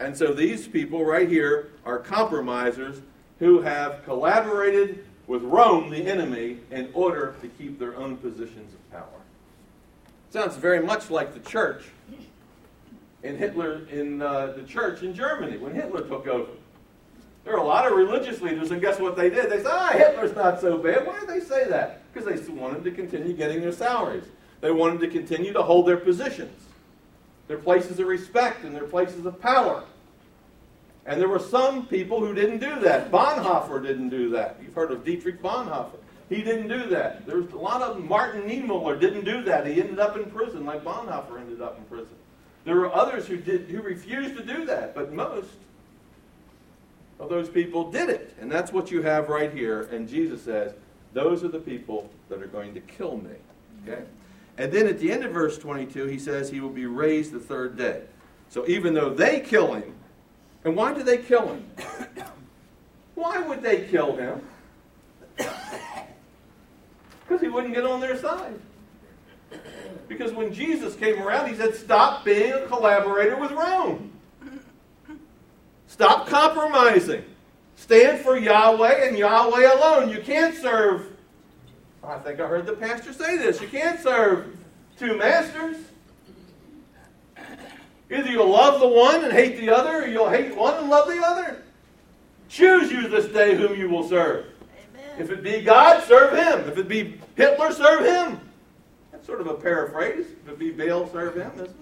And 0.00 0.16
so 0.16 0.32
these 0.32 0.66
people 0.66 1.04
right 1.04 1.28
here 1.28 1.70
are 1.84 2.00
compromisers 2.00 3.00
who 3.38 3.60
have 3.60 4.04
collaborated 4.04 5.04
with 5.28 5.44
Rome, 5.44 5.88
the 5.88 6.04
enemy, 6.04 6.58
in 6.72 6.90
order 6.94 7.36
to 7.42 7.46
keep 7.46 7.78
their 7.78 7.96
own 7.96 8.16
positions 8.16 8.74
of 8.74 8.90
power. 8.90 9.20
Sounds 10.30 10.56
very 10.56 10.82
much 10.82 11.10
like 11.10 11.32
the 11.32 11.48
church 11.48 11.84
in 13.22 13.36
Hitler 13.36 13.86
in 13.86 14.20
uh, 14.20 14.48
the 14.56 14.64
church 14.64 15.04
in 15.04 15.14
Germany 15.14 15.58
when 15.58 15.76
Hitler 15.76 16.00
took 16.08 16.26
over. 16.26 16.50
There 17.44 17.54
were 17.54 17.60
a 17.60 17.66
lot 17.66 17.90
of 17.90 17.96
religious 17.96 18.40
leaders, 18.40 18.70
and 18.70 18.80
guess 18.80 19.00
what 19.00 19.16
they 19.16 19.28
did? 19.28 19.50
They 19.50 19.58
said, 19.58 19.70
"Ah, 19.72 19.92
Hitler's 19.92 20.34
not 20.34 20.60
so 20.60 20.78
bad." 20.78 21.06
Why 21.06 21.18
did 21.20 21.28
they 21.28 21.40
say 21.40 21.68
that? 21.68 22.02
Because 22.12 22.28
they 22.28 22.52
wanted 22.52 22.84
to 22.84 22.90
continue 22.92 23.32
getting 23.32 23.60
their 23.60 23.72
salaries. 23.72 24.24
They 24.60 24.70
wanted 24.70 25.00
to 25.00 25.08
continue 25.08 25.52
to 25.52 25.62
hold 25.62 25.88
their 25.88 25.96
positions, 25.96 26.62
their 27.48 27.58
places 27.58 27.98
of 27.98 28.06
respect, 28.06 28.62
and 28.64 28.74
their 28.74 28.84
places 28.84 29.26
of 29.26 29.40
power. 29.40 29.82
And 31.04 31.20
there 31.20 31.28
were 31.28 31.40
some 31.40 31.86
people 31.86 32.20
who 32.20 32.32
didn't 32.32 32.58
do 32.58 32.78
that. 32.80 33.10
Bonhoeffer 33.10 33.82
didn't 33.82 34.10
do 34.10 34.30
that. 34.30 34.56
You've 34.62 34.74
heard 34.74 34.92
of 34.92 35.04
Dietrich 35.04 35.42
Bonhoeffer. 35.42 35.98
He 36.28 36.42
didn't 36.42 36.68
do 36.68 36.86
that. 36.90 37.26
There's 37.26 37.52
a 37.52 37.58
lot 37.58 37.82
of. 37.82 38.04
Martin 38.04 38.42
Niemöller 38.42 38.98
didn't 39.00 39.24
do 39.24 39.42
that. 39.42 39.66
He 39.66 39.80
ended 39.80 39.98
up 39.98 40.16
in 40.16 40.26
prison, 40.26 40.64
like 40.64 40.84
Bonhoeffer 40.84 41.40
ended 41.40 41.60
up 41.60 41.76
in 41.76 41.84
prison. 41.84 42.14
There 42.64 42.76
were 42.76 42.94
others 42.94 43.26
who 43.26 43.36
did 43.36 43.62
who 43.62 43.82
refused 43.82 44.36
to 44.36 44.44
do 44.44 44.64
that, 44.66 44.94
but 44.94 45.12
most 45.12 45.48
of 47.18 47.28
those 47.28 47.48
people 47.48 47.90
did 47.90 48.08
it. 48.08 48.34
And 48.40 48.50
that's 48.50 48.72
what 48.72 48.90
you 48.90 49.02
have 49.02 49.28
right 49.28 49.52
here. 49.52 49.82
And 49.92 50.08
Jesus 50.08 50.42
says, 50.42 50.74
those 51.12 51.44
are 51.44 51.48
the 51.48 51.58
people 51.58 52.10
that 52.28 52.42
are 52.42 52.46
going 52.46 52.74
to 52.74 52.80
kill 52.80 53.16
me. 53.16 53.34
Okay? 53.86 54.02
And 54.58 54.72
then 54.72 54.86
at 54.86 54.98
the 54.98 55.10
end 55.10 55.24
of 55.24 55.32
verse 55.32 55.58
22, 55.58 56.06
he 56.06 56.18
says 56.18 56.50
he 56.50 56.60
will 56.60 56.70
be 56.70 56.86
raised 56.86 57.32
the 57.32 57.40
third 57.40 57.76
day. 57.76 58.02
So 58.48 58.66
even 58.68 58.94
though 58.94 59.10
they 59.10 59.40
kill 59.40 59.74
him, 59.74 59.94
and 60.64 60.76
why 60.76 60.94
do 60.94 61.02
they 61.02 61.18
kill 61.18 61.48
him? 61.48 61.70
Why 63.14 63.40
would 63.40 63.62
they 63.62 63.86
kill 63.88 64.16
him? 64.16 64.40
Because 65.36 67.40
he 67.40 67.48
wouldn't 67.48 67.74
get 67.74 67.84
on 67.84 68.00
their 68.00 68.18
side. 68.18 68.58
Because 70.08 70.32
when 70.32 70.52
Jesus 70.52 70.94
came 70.94 71.22
around, 71.22 71.48
he 71.48 71.54
said, 71.54 71.74
Stop 71.74 72.24
being 72.24 72.52
a 72.52 72.66
collaborator 72.66 73.36
with 73.36 73.52
Rome. 73.52 74.12
Stop 75.92 76.26
compromising. 76.26 77.22
Stand 77.76 78.24
for 78.24 78.38
Yahweh 78.38 79.06
and 79.06 79.18
Yahweh 79.18 79.74
alone. 79.74 80.08
You 80.08 80.22
can't 80.22 80.56
serve. 80.56 81.12
I 82.02 82.16
think 82.20 82.40
I 82.40 82.46
heard 82.46 82.64
the 82.64 82.72
pastor 82.72 83.12
say 83.12 83.36
this. 83.36 83.60
You 83.60 83.68
can't 83.68 84.00
serve 84.00 84.56
two 84.96 85.18
masters. 85.18 85.76
Either 88.10 88.30
you'll 88.30 88.48
love 88.48 88.80
the 88.80 88.88
one 88.88 89.22
and 89.22 89.34
hate 89.34 89.58
the 89.58 89.68
other, 89.68 90.04
or 90.04 90.06
you'll 90.06 90.30
hate 90.30 90.56
one 90.56 90.78
and 90.78 90.88
love 90.88 91.08
the 91.08 91.22
other. 91.22 91.62
Choose 92.48 92.90
you 92.90 93.06
this 93.08 93.26
day 93.26 93.54
whom 93.54 93.78
you 93.78 93.90
will 93.90 94.08
serve. 94.08 94.46
Amen. 94.94 95.10
If 95.18 95.30
it 95.30 95.42
be 95.42 95.60
God, 95.60 96.02
serve 96.04 96.32
him. 96.32 96.70
If 96.70 96.78
it 96.78 96.88
be 96.88 97.20
Hitler, 97.36 97.70
serve 97.70 98.06
him. 98.06 98.40
That's 99.10 99.26
sort 99.26 99.42
of 99.42 99.46
a 99.46 99.54
paraphrase. 99.54 100.24
If 100.42 100.48
it 100.48 100.58
be 100.58 100.70
Baal, 100.70 101.06
serve 101.12 101.36
him, 101.36 101.52
isn't 101.56 101.81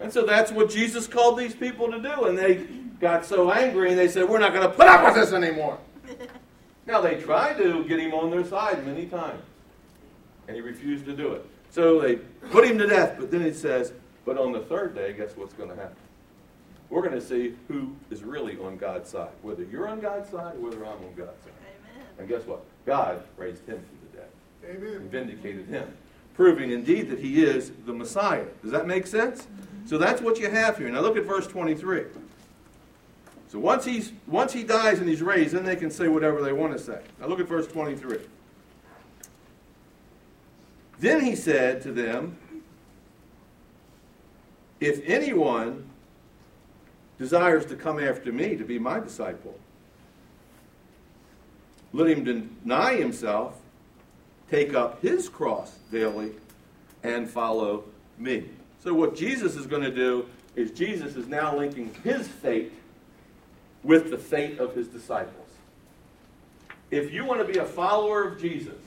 And 0.00 0.12
so 0.12 0.26
that's 0.26 0.52
what 0.52 0.70
Jesus 0.70 1.06
called 1.06 1.38
these 1.38 1.54
people 1.54 1.90
to 1.90 2.00
do. 2.00 2.24
And 2.24 2.36
they 2.36 2.56
got 3.00 3.24
so 3.24 3.50
angry 3.50 3.90
and 3.90 3.98
they 3.98 4.08
said, 4.08 4.28
We're 4.28 4.38
not 4.38 4.52
going 4.52 4.68
to 4.68 4.74
put 4.74 4.86
up 4.86 5.04
with 5.04 5.14
this 5.14 5.32
anymore. 5.32 5.78
now, 6.86 7.00
they 7.00 7.16
tried 7.16 7.56
to 7.58 7.84
get 7.84 7.98
him 7.98 8.12
on 8.14 8.30
their 8.30 8.44
side 8.44 8.86
many 8.86 9.06
times, 9.06 9.42
and 10.46 10.56
he 10.56 10.62
refused 10.62 11.04
to 11.06 11.16
do 11.16 11.32
it. 11.32 11.44
So 11.70 12.00
they 12.00 12.16
put 12.50 12.64
him 12.64 12.78
to 12.78 12.86
death, 12.86 13.16
but 13.18 13.30
then 13.30 13.42
it 13.42 13.56
says, 13.56 13.92
but 14.24 14.38
on 14.38 14.52
the 14.52 14.60
third 14.60 14.94
day, 14.94 15.12
guess 15.12 15.36
what's 15.36 15.54
going 15.54 15.70
to 15.70 15.76
happen? 15.76 15.96
We're 16.90 17.02
going 17.02 17.14
to 17.14 17.20
see 17.20 17.54
who 17.68 17.94
is 18.10 18.22
really 18.22 18.58
on 18.58 18.76
God's 18.76 19.10
side, 19.10 19.30
whether 19.42 19.64
you're 19.64 19.88
on 19.88 20.00
God's 20.00 20.30
side 20.30 20.56
or 20.56 20.60
whether 20.60 20.84
I'm 20.84 20.98
on 20.98 21.14
God's 21.16 21.42
side. 21.42 21.52
Amen. 21.60 22.06
And 22.18 22.28
guess 22.28 22.46
what? 22.46 22.64
God 22.84 23.22
raised 23.36 23.66
him 23.66 23.78
from 23.78 23.98
the 24.10 24.16
dead. 24.18 24.28
Amen. 24.64 24.96
And 25.02 25.10
vindicated 25.10 25.66
him, 25.66 25.96
proving 26.34 26.70
indeed 26.70 27.10
that 27.10 27.18
he 27.18 27.44
is 27.44 27.72
the 27.86 27.92
Messiah. 27.92 28.46
Does 28.62 28.72
that 28.72 28.86
make 28.86 29.06
sense? 29.06 29.46
So 29.86 29.98
that's 29.98 30.20
what 30.20 30.38
you 30.38 30.50
have 30.50 30.76
here. 30.78 30.88
Now 30.90 31.00
look 31.00 31.16
at 31.16 31.24
verse 31.24 31.46
23. 31.46 32.04
So 33.48 33.60
once 33.60 33.84
he's 33.84 34.12
once 34.26 34.52
he 34.52 34.64
dies 34.64 34.98
and 34.98 35.08
he's 35.08 35.22
raised, 35.22 35.54
then 35.54 35.64
they 35.64 35.76
can 35.76 35.90
say 35.90 36.08
whatever 36.08 36.42
they 36.42 36.52
want 36.52 36.72
to 36.72 36.78
say. 36.78 37.00
Now 37.20 37.28
look 37.28 37.38
at 37.38 37.46
verse 37.46 37.68
23. 37.68 38.18
Then 40.98 41.20
he 41.22 41.36
said 41.36 41.82
to 41.82 41.92
them, 41.92 42.36
If 44.80 45.00
anyone 45.08 45.88
desires 47.18 47.64
to 47.66 47.76
come 47.76 48.02
after 48.02 48.32
me 48.32 48.56
to 48.56 48.64
be 48.64 48.78
my 48.78 48.98
disciple, 48.98 49.58
let 51.92 52.08
him 52.08 52.24
deny 52.24 52.96
himself, 52.96 53.60
take 54.50 54.74
up 54.74 55.00
his 55.00 55.28
cross 55.28 55.76
daily, 55.92 56.32
and 57.02 57.30
follow 57.30 57.84
me. 58.18 58.50
So, 58.86 58.94
what 58.94 59.16
Jesus 59.16 59.56
is 59.56 59.66
going 59.66 59.82
to 59.82 59.90
do 59.90 60.26
is 60.54 60.70
Jesus 60.70 61.16
is 61.16 61.26
now 61.26 61.56
linking 61.56 61.92
his 62.04 62.28
fate 62.28 62.72
with 63.82 64.10
the 64.10 64.16
fate 64.16 64.60
of 64.60 64.76
his 64.76 64.86
disciples. 64.86 65.48
If 66.92 67.12
you 67.12 67.24
want 67.24 67.44
to 67.44 67.52
be 67.52 67.58
a 67.58 67.64
follower 67.64 68.22
of 68.28 68.40
Jesus, 68.40 68.78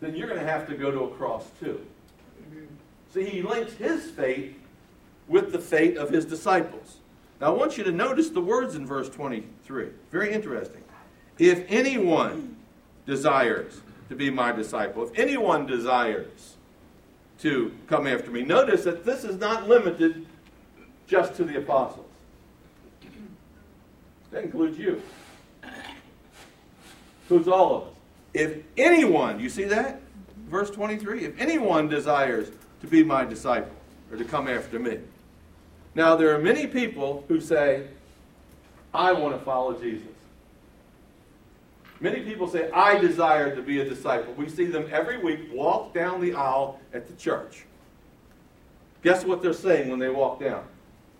then 0.00 0.16
you're 0.16 0.26
going 0.26 0.40
to 0.40 0.46
have 0.46 0.66
to 0.68 0.74
go 0.74 0.90
to 0.90 1.00
a 1.00 1.08
cross 1.08 1.44
too. 1.60 1.84
See, 3.12 3.26
he 3.26 3.42
links 3.42 3.74
his 3.74 4.10
fate 4.10 4.58
with 5.28 5.52
the 5.52 5.58
fate 5.58 5.98
of 5.98 6.08
his 6.08 6.24
disciples. 6.24 6.96
Now, 7.42 7.48
I 7.48 7.50
want 7.50 7.76
you 7.76 7.84
to 7.84 7.92
notice 7.92 8.30
the 8.30 8.40
words 8.40 8.74
in 8.74 8.86
verse 8.86 9.10
23. 9.10 9.88
Very 10.10 10.32
interesting. 10.32 10.82
If 11.38 11.66
anyone 11.68 12.56
desires 13.04 13.82
to 14.08 14.16
be 14.16 14.30
my 14.30 14.50
disciple, 14.50 15.02
if 15.02 15.10
anyone 15.18 15.66
desires 15.66 16.53
to 17.44 17.70
come 17.88 18.06
after 18.06 18.30
me, 18.30 18.42
notice 18.42 18.84
that 18.84 19.04
this 19.04 19.22
is 19.22 19.38
not 19.38 19.68
limited 19.68 20.26
just 21.06 21.34
to 21.34 21.44
the 21.44 21.58
apostles. 21.58 22.06
That 24.30 24.44
includes 24.44 24.78
you. 24.78 25.02
Includes 27.24 27.46
all 27.46 27.76
of 27.76 27.82
us. 27.82 27.88
If 28.32 28.62
anyone, 28.78 29.40
you 29.40 29.50
see 29.50 29.64
that? 29.64 30.00
Verse 30.48 30.70
23 30.70 31.26
if 31.26 31.38
anyone 31.38 31.88
desires 31.88 32.50
to 32.80 32.86
be 32.86 33.04
my 33.04 33.26
disciple 33.26 33.76
or 34.10 34.16
to 34.16 34.24
come 34.24 34.48
after 34.48 34.78
me. 34.78 35.00
Now, 35.94 36.16
there 36.16 36.34
are 36.34 36.38
many 36.38 36.66
people 36.66 37.24
who 37.28 37.42
say, 37.42 37.88
I 38.94 39.12
want 39.12 39.38
to 39.38 39.44
follow 39.44 39.78
Jesus. 39.78 40.08
Many 42.04 42.20
people 42.20 42.46
say, 42.46 42.70
I 42.70 42.98
desire 42.98 43.56
to 43.56 43.62
be 43.62 43.80
a 43.80 43.84
disciple. 43.88 44.34
We 44.34 44.50
see 44.50 44.66
them 44.66 44.86
every 44.92 45.16
week 45.16 45.48
walk 45.50 45.94
down 45.94 46.20
the 46.20 46.34
aisle 46.34 46.78
at 46.92 47.06
the 47.06 47.14
church. 47.14 47.64
Guess 49.02 49.24
what 49.24 49.40
they're 49.40 49.54
saying 49.54 49.88
when 49.88 49.98
they 49.98 50.10
walk 50.10 50.38
down? 50.38 50.66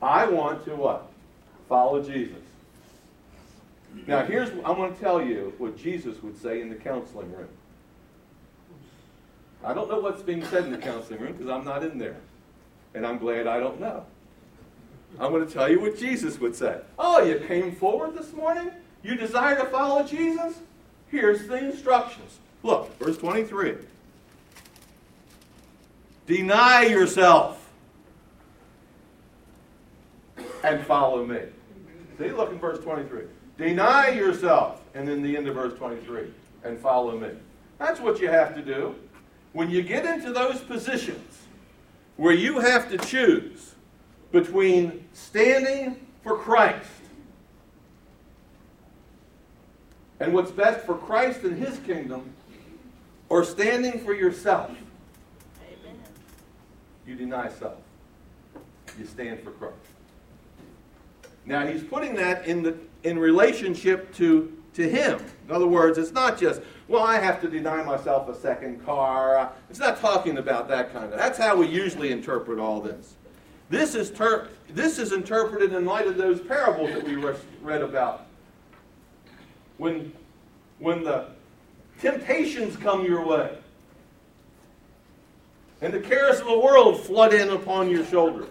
I 0.03 0.27
want 0.27 0.63
to 0.67 0.77
what? 0.77 1.11
Follow 1.71 2.03
Jesus. 2.03 2.37
Now, 4.07 4.27
here's 4.27 4.51
I'm 4.51 4.77
going 4.77 4.95
to 4.95 5.01
tell 5.01 5.25
you 5.25 5.55
what 5.57 5.79
Jesus 5.79 6.23
would 6.23 6.39
say 6.39 6.61
in 6.61 6.69
the 6.69 6.75
counseling 6.75 7.33
room. 7.33 7.49
I 9.65 9.73
don't 9.73 9.89
know 9.89 10.01
what's 10.01 10.21
being 10.21 10.45
said 10.45 10.67
in 10.67 10.71
the 10.71 10.77
counseling 10.77 11.19
room 11.19 11.33
because 11.33 11.49
I'm 11.49 11.65
not 11.65 11.83
in 11.83 11.97
there. 11.97 12.19
And 12.93 13.07
I'm 13.07 13.17
glad 13.17 13.47
I 13.47 13.59
don't 13.59 13.81
know. 13.81 14.05
I'm 15.19 15.33
going 15.33 15.47
to 15.47 15.51
tell 15.51 15.71
you 15.71 15.81
what 15.81 15.97
Jesus 15.97 16.39
would 16.41 16.55
say. 16.55 16.79
Oh, 16.99 17.23
you 17.23 17.39
came 17.49 17.75
forward 17.75 18.15
this 18.15 18.35
morning? 18.35 18.71
You 19.03 19.15
desire 19.15 19.57
to 19.57 19.65
follow 19.71 20.03
Jesus? 20.03 20.59
Here's 21.15 21.47
the 21.47 21.55
instructions. 21.55 22.41
Look, 22.65 22.99
verse 22.99 23.17
23. 23.19 23.77
Deny 26.27 26.87
yourself 26.87 27.71
and 30.65 30.85
follow 30.85 31.25
me. 31.25 31.39
See, 32.19 32.33
look 32.33 32.51
in 32.51 32.59
verse 32.59 32.83
23. 32.83 33.27
Deny 33.57 34.09
yourself. 34.09 34.81
And 34.95 35.07
then 35.07 35.23
the 35.23 35.37
end 35.37 35.47
of 35.47 35.55
verse 35.55 35.79
23. 35.79 36.33
And 36.65 36.81
follow 36.81 37.17
me. 37.17 37.29
That's 37.79 38.01
what 38.01 38.19
you 38.19 38.29
have 38.29 38.57
to 38.57 38.63
do. 38.63 38.97
When 39.53 39.71
you 39.71 39.83
get 39.83 40.05
into 40.05 40.33
those 40.33 40.63
positions 40.63 41.43
where 42.17 42.35
you 42.35 42.59
have 42.59 42.91
to 42.91 42.99
choose 42.99 43.77
between 44.33 45.07
standing 45.13 46.09
for 46.25 46.37
Christ 46.37 46.91
and 50.25 50.33
what's 50.33 50.51
best 50.51 50.87
for 50.87 50.97
Christ 50.97 51.43
and 51.43 51.63
his 51.63 51.79
kingdom 51.81 52.33
or 53.29 53.45
standing 53.45 54.01
for 54.01 54.15
yourself, 54.15 54.71
Amen. 54.71 55.97
you 57.07 57.15
deny 57.15 57.51
self. 57.51 57.77
You 58.99 59.05
stand 59.05 59.41
for 59.41 59.51
Christ. 59.51 59.75
Now 61.45 61.67
he's 61.67 61.83
putting 61.83 62.15
that 62.15 62.47
in 62.47 62.63
the 62.63 62.77
in 63.03 63.19
relationship 63.19 64.15
to 64.15 64.57
to 64.75 64.89
him. 64.89 65.23
In 65.47 65.55
other 65.55 65.67
words, 65.67 65.99
it's 65.99 66.11
not 66.11 66.39
just, 66.39 66.61
well, 66.89 67.03
I 67.03 67.19
have 67.19 67.41
to 67.43 67.49
deny 67.49 67.83
myself 67.83 68.29
a 68.29 68.35
second 68.35 68.85
car. 68.85 69.53
It's 69.71 69.79
not 69.79 70.01
talking 70.01 70.39
about 70.39 70.69
that 70.69 70.93
kind 70.93 71.13
of. 71.13 71.19
That's 71.19 71.39
how 71.39 71.57
we 71.57 71.69
usually 71.69 72.11
interpret 72.11 72.59
all 72.59 72.81
this. 72.81 73.15
This 73.71 73.95
is 73.95 74.11
ter- 74.11 74.49
this 74.71 74.99
is 74.99 75.13
interpreted 75.13 75.75
in 75.75 75.85
light 75.85 76.07
of 76.07 76.17
those 76.17 76.41
parables 76.41 76.91
that 76.93 77.05
we 77.05 77.17
read 77.63 77.83
about. 77.83 78.24
When 79.77 80.13
when 80.79 81.05
the 81.05 81.29
temptations 82.01 82.77
come 82.77 83.05
your 83.05 83.25
way 83.25 83.57
and 85.81 85.93
the 85.93 86.01
cares 86.01 86.41
of 86.41 86.47
the 86.47 86.59
world 86.59 87.01
flood 87.01 87.35
in 87.35 87.51
upon 87.51 87.91
your 87.91 88.05
shoulders. 88.07 88.49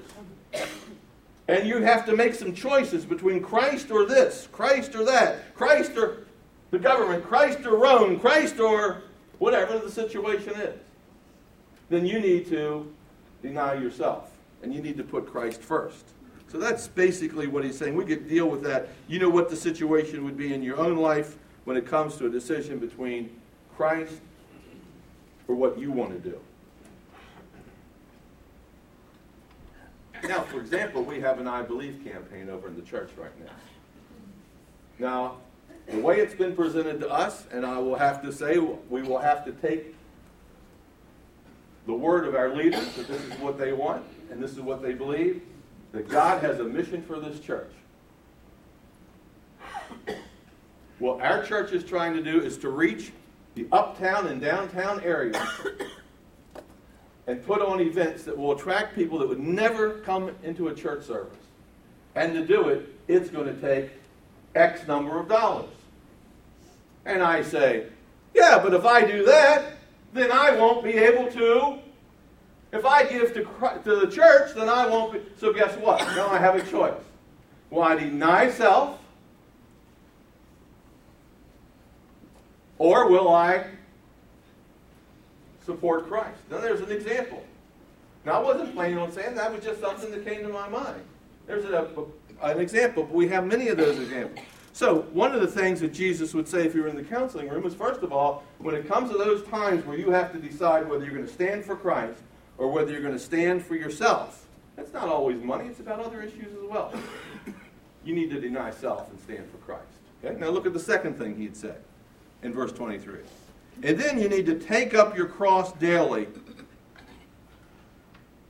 And 1.47 1.67
you 1.67 1.81
have 1.81 2.05
to 2.05 2.15
make 2.15 2.35
some 2.35 2.53
choices 2.53 3.05
between 3.05 3.41
Christ 3.41 3.91
or 3.91 4.05
this, 4.05 4.47
Christ 4.51 4.95
or 4.95 5.03
that, 5.05 5.53
Christ 5.55 5.97
or 5.97 6.25
the 6.71 6.79
government, 6.79 7.25
Christ 7.25 7.65
or 7.65 7.75
Rome, 7.75 8.19
Christ 8.19 8.59
or 8.59 9.03
whatever 9.39 9.77
the 9.77 9.91
situation 9.91 10.53
is. 10.55 10.79
Then 11.89 12.05
you 12.05 12.19
need 12.19 12.47
to 12.49 12.91
deny 13.41 13.73
yourself 13.73 14.31
and 14.61 14.73
you 14.73 14.81
need 14.81 14.97
to 14.97 15.03
put 15.03 15.25
Christ 15.25 15.61
first. 15.61 16.05
So 16.53 16.59
that's 16.59 16.87
basically 16.87 17.47
what 17.47 17.63
he's 17.63 17.75
saying. 17.75 17.95
We 17.95 18.05
could 18.05 18.29
deal 18.29 18.47
with 18.47 18.61
that. 18.61 18.89
You 19.07 19.17
know 19.17 19.27
what 19.27 19.49
the 19.49 19.55
situation 19.55 20.23
would 20.23 20.37
be 20.37 20.53
in 20.53 20.61
your 20.61 20.77
own 20.77 20.97
life 20.97 21.35
when 21.63 21.75
it 21.75 21.87
comes 21.87 22.15
to 22.17 22.27
a 22.27 22.29
decision 22.29 22.77
between 22.77 23.35
Christ 23.75 24.21
or 25.47 25.55
what 25.55 25.79
you 25.79 25.91
want 25.91 26.11
to 26.11 26.29
do. 26.29 26.39
Now, 30.27 30.41
for 30.41 30.59
example, 30.59 31.01
we 31.01 31.19
have 31.21 31.39
an 31.39 31.47
I 31.47 31.63
Believe 31.63 32.01
campaign 32.05 32.49
over 32.49 32.67
in 32.67 32.75
the 32.75 32.83
church 32.83 33.09
right 33.17 33.31
now. 33.43 33.51
Now, 34.99 35.37
the 35.87 35.97
way 35.97 36.19
it's 36.19 36.35
been 36.35 36.55
presented 36.55 36.99
to 36.99 37.09
us, 37.09 37.47
and 37.51 37.65
I 37.65 37.79
will 37.79 37.95
have 37.95 38.21
to 38.21 38.31
say, 38.31 38.59
we 38.59 39.01
will 39.01 39.17
have 39.17 39.43
to 39.45 39.53
take 39.53 39.95
the 41.87 41.93
word 41.93 42.27
of 42.27 42.35
our 42.35 42.55
leaders 42.55 42.93
that 42.93 43.07
this 43.07 43.21
is 43.23 43.33
what 43.39 43.57
they 43.57 43.73
want 43.73 44.05
and 44.29 44.41
this 44.41 44.51
is 44.51 44.61
what 44.61 44.83
they 44.83 44.93
believe, 44.93 45.41
that 45.93 46.09
God 46.09 46.43
has 46.43 46.59
a 46.59 46.63
mission 46.63 47.01
for 47.03 47.19
this 47.19 47.39
church. 47.39 47.71
What 50.99 51.21
our 51.21 51.43
church 51.43 51.71
is 51.71 51.83
trying 51.83 52.13
to 52.15 52.21
do 52.21 52.41
is 52.41 52.57
to 52.57 52.69
reach 52.69 53.11
the 53.55 53.67
uptown 53.71 54.27
and 54.27 54.41
downtown 54.41 55.01
areas 55.01 55.37
and 57.27 57.45
put 57.45 57.61
on 57.61 57.79
events 57.79 58.23
that 58.23 58.37
will 58.37 58.51
attract 58.53 58.95
people 58.95 59.19
that 59.19 59.29
would 59.29 59.39
never 59.39 59.99
come 59.99 60.31
into 60.43 60.67
a 60.67 60.73
church 60.73 61.05
service. 61.05 61.37
And 62.15 62.33
to 62.33 62.45
do 62.45 62.69
it, 62.69 62.89
it's 63.07 63.29
going 63.29 63.45
to 63.45 63.61
take 63.61 63.91
X 64.55 64.87
number 64.87 65.19
of 65.19 65.27
dollars. 65.27 65.69
And 67.05 67.21
I 67.21 67.43
say, 67.43 67.87
yeah, 68.33 68.59
but 68.61 68.73
if 68.73 68.85
I 68.85 69.05
do 69.05 69.25
that, 69.25 69.73
then 70.13 70.31
I 70.31 70.55
won't 70.55 70.83
be 70.83 70.93
able 70.93 71.31
to. 71.31 71.79
If 72.73 72.85
I 72.85 73.05
give 73.05 73.33
to, 73.35 73.43
to 73.83 73.95
the 73.95 74.11
church, 74.11 74.55
then 74.55 74.67
I 74.67 74.87
won't 74.87 75.13
be. 75.13 75.21
So 75.37 75.53
guess 75.53 75.77
what? 75.77 75.99
Now 76.15 76.27
I 76.27 76.39
have 76.39 76.55
a 76.55 76.69
choice. 76.69 76.99
Will 77.69 77.83
I 77.83 77.95
deny 77.95 78.49
self? 78.49 78.99
Or 82.79 83.07
will 83.07 83.31
I 83.31 83.65
support 85.65 86.07
Christ. 86.07 86.39
Now, 86.49 86.59
there's 86.59 86.81
an 86.81 86.91
example. 86.91 87.43
Now, 88.25 88.33
I 88.33 88.39
wasn't 88.39 88.73
planning 88.73 88.97
on 88.97 89.11
saying 89.11 89.35
that, 89.35 89.53
was 89.53 89.63
just 89.63 89.79
something 89.79 90.11
that 90.11 90.25
came 90.25 90.41
to 90.43 90.49
my 90.49 90.67
mind. 90.67 91.01
There's 91.47 91.65
a, 91.65 91.89
a, 92.41 92.51
an 92.51 92.59
example, 92.59 93.03
but 93.03 93.13
we 93.13 93.27
have 93.29 93.45
many 93.45 93.67
of 93.67 93.77
those 93.77 93.99
examples. 93.99 94.45
So, 94.73 95.01
one 95.13 95.33
of 95.33 95.41
the 95.41 95.47
things 95.47 95.79
that 95.81 95.93
Jesus 95.93 96.33
would 96.33 96.47
say 96.47 96.65
if 96.65 96.73
you 96.73 96.81
were 96.81 96.87
in 96.87 96.95
the 96.95 97.03
counseling 97.03 97.47
room 97.49 97.65
is 97.65 97.75
first 97.75 98.01
of 98.01 98.11
all, 98.11 98.43
when 98.57 98.75
it 98.75 98.87
comes 98.87 99.11
to 99.11 99.17
those 99.17 99.45
times 99.47 99.85
where 99.85 99.97
you 99.97 100.09
have 100.09 100.31
to 100.31 100.39
decide 100.39 100.89
whether 100.89 101.05
you're 101.05 101.13
going 101.13 101.27
to 101.27 101.33
stand 101.33 101.63
for 101.63 101.75
Christ 101.75 102.19
or 102.57 102.69
whether 102.69 102.91
you're 102.91 103.01
going 103.01 103.13
to 103.13 103.19
stand 103.19 103.63
for 103.63 103.75
yourself, 103.75 104.45
that's 104.75 104.93
not 104.93 105.07
always 105.07 105.41
money, 105.41 105.67
it's 105.67 105.79
about 105.79 105.99
other 105.99 106.21
issues 106.21 106.53
as 106.53 106.69
well. 106.69 106.93
You 108.05 108.13
need 108.13 108.31
to 108.31 108.41
deny 108.41 108.69
self 108.71 109.09
and 109.09 109.17
stand 109.21 109.49
for 109.49 109.57
Christ. 109.59 109.83
Okay? 110.23 110.37
Now, 110.37 110.49
look 110.49 110.65
at 110.65 110.73
the 110.73 110.79
second 110.79 111.17
thing 111.17 111.37
he'd 111.37 111.55
say 111.55 111.75
in 112.41 112.53
verse 112.53 112.73
23. 112.73 113.19
And 113.81 113.97
then 113.97 114.19
you 114.19 114.27
need 114.27 114.45
to 114.47 114.59
take 114.59 114.93
up 114.93 115.15
your 115.15 115.25
cross 115.25 115.71
daily 115.73 116.27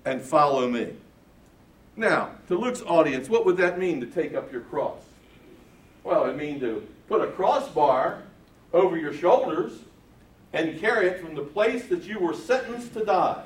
and 0.05 0.21
follow 0.21 0.67
me. 0.67 0.93
Now, 1.95 2.31
to 2.47 2.57
Luke's 2.57 2.81
audience, 2.81 3.29
what 3.29 3.45
would 3.45 3.57
that 3.57 3.77
mean 3.77 4.01
to 4.01 4.07
take 4.07 4.33
up 4.33 4.51
your 4.51 4.61
cross? 4.61 4.97
Well, 6.03 6.25
it 6.25 6.35
means 6.35 6.61
to 6.61 6.85
put 7.07 7.21
a 7.21 7.27
crossbar 7.27 8.23
over 8.73 8.97
your 8.97 9.13
shoulders 9.13 9.73
and 10.51 10.79
carry 10.79 11.07
it 11.07 11.21
from 11.21 11.35
the 11.35 11.43
place 11.43 11.85
that 11.87 12.03
you 12.03 12.19
were 12.19 12.33
sentenced 12.33 12.93
to 12.93 13.05
die 13.05 13.43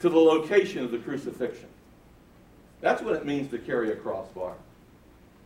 to 0.00 0.08
the 0.08 0.18
location 0.18 0.84
of 0.84 0.90
the 0.90 0.98
crucifixion. 0.98 1.68
That's 2.80 3.02
what 3.02 3.14
it 3.14 3.26
means 3.26 3.50
to 3.50 3.58
carry 3.58 3.92
a 3.92 3.96
crossbar. 3.96 4.54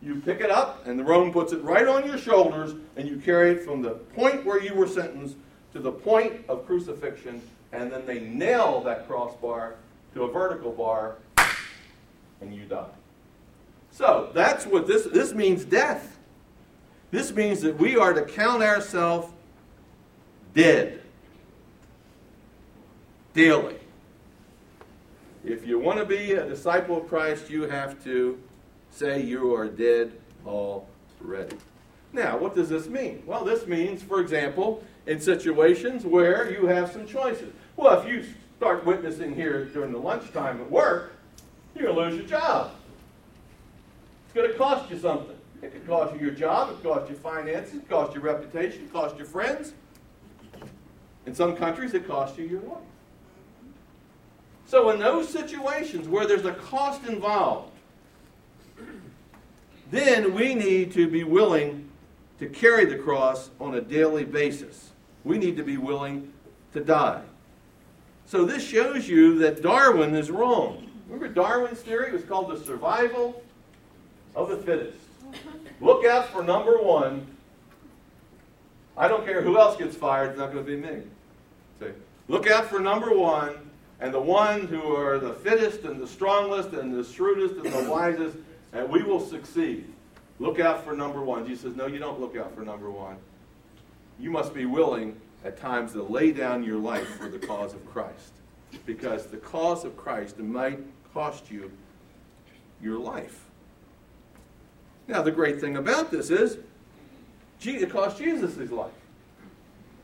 You 0.01 0.17
pick 0.17 0.41
it 0.41 0.51
up, 0.51 0.87
and 0.87 0.99
the 0.99 1.05
Rome 1.05 1.33
puts 1.33 1.53
it 1.53 1.63
right 1.63 1.87
on 1.87 2.07
your 2.07 2.19
shoulders, 2.19 2.75
and 2.97 3.09
you 3.09 3.17
carry 3.17 3.53
it 3.53 3.63
from 3.63 3.83
the 3.83 3.91
point 3.91 4.45
where 4.45 4.63
you 4.63 4.75
were 4.75 4.87
sentenced 4.87 5.37
to 5.73 5.81
the 5.81 5.91
point 5.91 6.45
of 6.49 6.67
crucifixion, 6.67 7.41
and 7.73 7.91
then 7.91 8.07
they 8.07 8.21
nail 8.21 8.81
that 8.83 9.09
crossbar 9.09 9.75
to 10.15 10.25
a 10.25 10.31
vertical 10.31 10.71
bar, 10.71 11.17
and 12.41 12.55
you 12.55 12.65
die. 12.65 12.87
So 13.91 14.31
that's 14.35 14.67
what 14.67 14.87
this 14.87 15.05
this 15.05 15.33
means 15.33 15.65
death. 15.65 16.19
This 17.11 17.33
means 17.33 17.61
that 17.63 17.79
we 17.79 17.97
are 17.97 18.13
to 18.13 18.23
count 18.23 18.63
ourselves 18.63 19.33
dead 20.53 21.01
daily. 23.35 23.77
If 25.45 25.67
you 25.67 25.79
want 25.79 25.99
to 25.99 26.07
be 26.07 26.33
a 26.33 26.47
disciple 26.47 26.97
of 26.97 27.09
Christ, 27.09 27.51
you 27.51 27.65
have 27.65 28.03
to 28.05 28.39
say 28.91 29.21
you 29.23 29.55
are 29.55 29.69
dead 29.69 30.13
already. 30.47 31.57
Now, 32.15 32.39
what 32.39 32.55
does 32.55 32.71
this 32.71 32.87
mean? 32.87 33.23
Well, 33.27 33.45
this 33.45 33.67
means, 33.67 34.03
for 34.03 34.21
example, 34.21 34.83
in 35.07 35.21
situations 35.21 36.07
where 36.07 36.51
you 36.51 36.67
have 36.67 36.91
some 36.91 37.07
choices. 37.07 37.53
Well, 37.77 38.01
if 38.01 38.09
you 38.09 38.25
start 38.57 38.87
witnessing 38.87 39.35
here 39.35 39.67
during 39.67 39.93
the 39.93 39.99
lunchtime 39.99 40.63
at 40.63 40.71
work, 40.71 41.13
you're 41.75 41.93
going 41.93 41.97
to 41.97 42.03
lose 42.05 42.17
your 42.17 42.27
job. 42.27 42.71
It's 44.25 44.35
going 44.35 44.51
to 44.51 44.57
cost 44.57 44.91
you 44.91 44.99
something. 44.99 45.37
It 45.61 45.73
could 45.73 45.87
cost 45.87 46.15
you 46.15 46.21
your 46.21 46.35
job, 46.35 46.71
it 46.71 46.75
could 46.77 46.85
cost 46.85 47.11
you 47.11 47.17
finances, 47.17 47.75
it 47.75 47.81
could 47.81 47.89
cost 47.91 48.15
you 48.15 48.21
reputation, 48.21 48.83
it 48.83 48.85
could 48.85 48.93
cost 48.93 49.19
you 49.19 49.25
friends. 49.25 49.75
In 51.27 51.35
some 51.35 51.57
countries, 51.57 51.93
it 51.95 52.07
costs 52.07 52.39
you 52.39 52.47
your 52.47 52.61
life. 52.63 52.79
So, 54.67 54.91
in 54.91 54.99
those 54.99 55.29
situations 55.29 56.09
where 56.09 56.27
there's 56.27 56.47
a 56.47 56.55
cost 56.55 57.05
involved, 57.07 57.71
then 59.91 60.35
we 60.35 60.55
need 60.55 60.93
to 60.93 61.09
be 61.09 61.23
willing 61.23 61.91
to 62.39 62.49
carry 62.49 62.85
the 62.85 62.97
cross 62.97 63.51
on 63.61 63.75
a 63.75 63.81
daily 63.81 64.25
basis. 64.25 64.91
We 65.23 65.39
need 65.39 65.57
to 65.57 65.63
be 65.63 65.77
willing 65.77 66.33
to 66.73 66.81
die. 66.81 67.23
So 68.27 68.45
this 68.45 68.67
shows 68.67 69.09
you 69.09 69.39
that 69.39 69.63
Darwin 69.63 70.15
is 70.15 70.31
wrong. 70.31 70.91
Remember 71.09 71.29
Darwin's 71.29 71.81
theory? 71.81 72.09
It 72.09 72.13
was 72.13 72.25
called 72.25 72.51
the 72.51 72.65
survival 72.65 73.43
of 74.35 74.49
the 74.49 74.57
fittest. 74.57 74.99
Look 75.81 76.05
out 76.05 76.29
for 76.29 76.43
number 76.43 76.79
one. 76.79 77.27
I 78.97 79.09
don't 79.09 79.25
care 79.25 79.43
who 79.43 79.59
else 79.59 79.77
gets 79.77 79.97
fired, 79.97 80.31
it's 80.31 80.39
not 80.39 80.53
going 80.53 80.65
to 80.65 80.71
be 80.71 80.77
me. 80.77 81.03
See? 81.81 81.87
Look 82.29 82.49
out 82.49 82.67
for 82.67 82.81
number 82.81 83.17
one, 83.17 83.64
and 84.01 84.13
the 84.13 84.21
ones 84.21 84.69
who 84.71 84.95
are 84.95 85.19
the 85.19 85.35
fittest 85.35 85.85
and 85.85 86.01
the 86.01 86.07
strongest 86.07 86.71
and 86.71 86.95
the 86.95 87.05
shrewdest 87.05 87.55
and 87.55 87.73
the 87.73 87.91
wisest 87.91 88.37
and 88.73 88.89
we 88.89 89.03
will 89.03 89.21
succeed. 89.21 89.87
Look 90.41 90.59
out 90.59 90.85
for 90.85 90.95
number 90.95 91.23
one. 91.23 91.47
Jesus 91.47 91.63
says, 91.63 91.77
No, 91.77 91.87
you 91.87 91.99
don't 91.99 92.21
look 92.21 92.37
out 92.37 92.55
for 92.55 92.63
number 92.63 92.91
one. 92.91 93.17
You 94.19 94.31
must 94.31 94.53
be 94.53 94.67
willing 94.67 95.21
at 95.45 95.57
times 95.57 95.93
to 95.93 96.03
lay 96.03 96.33
down 96.33 96.65
your 96.65 96.79
life 96.79 97.09
for 97.17 97.29
the 97.29 97.39
cause 97.39 97.73
of 97.73 97.85
Christ. 97.87 98.33
Because 98.87 99.27
the 99.27 99.37
cause 99.37 99.85
of 99.85 99.97
Christ 99.97 100.39
might 100.39 100.81
cost 101.13 101.51
you 101.51 101.71
your 102.83 102.99
life. 102.99 103.45
Now, 105.07 105.23
the 105.23 105.31
great 105.31 105.61
thing 105.61 105.77
about 105.77 106.11
this 106.11 106.31
is 106.31 106.59
it 107.67 107.91
cost 107.91 108.19
Jesus 108.19 108.57
his 108.57 108.71
life. 108.71 108.93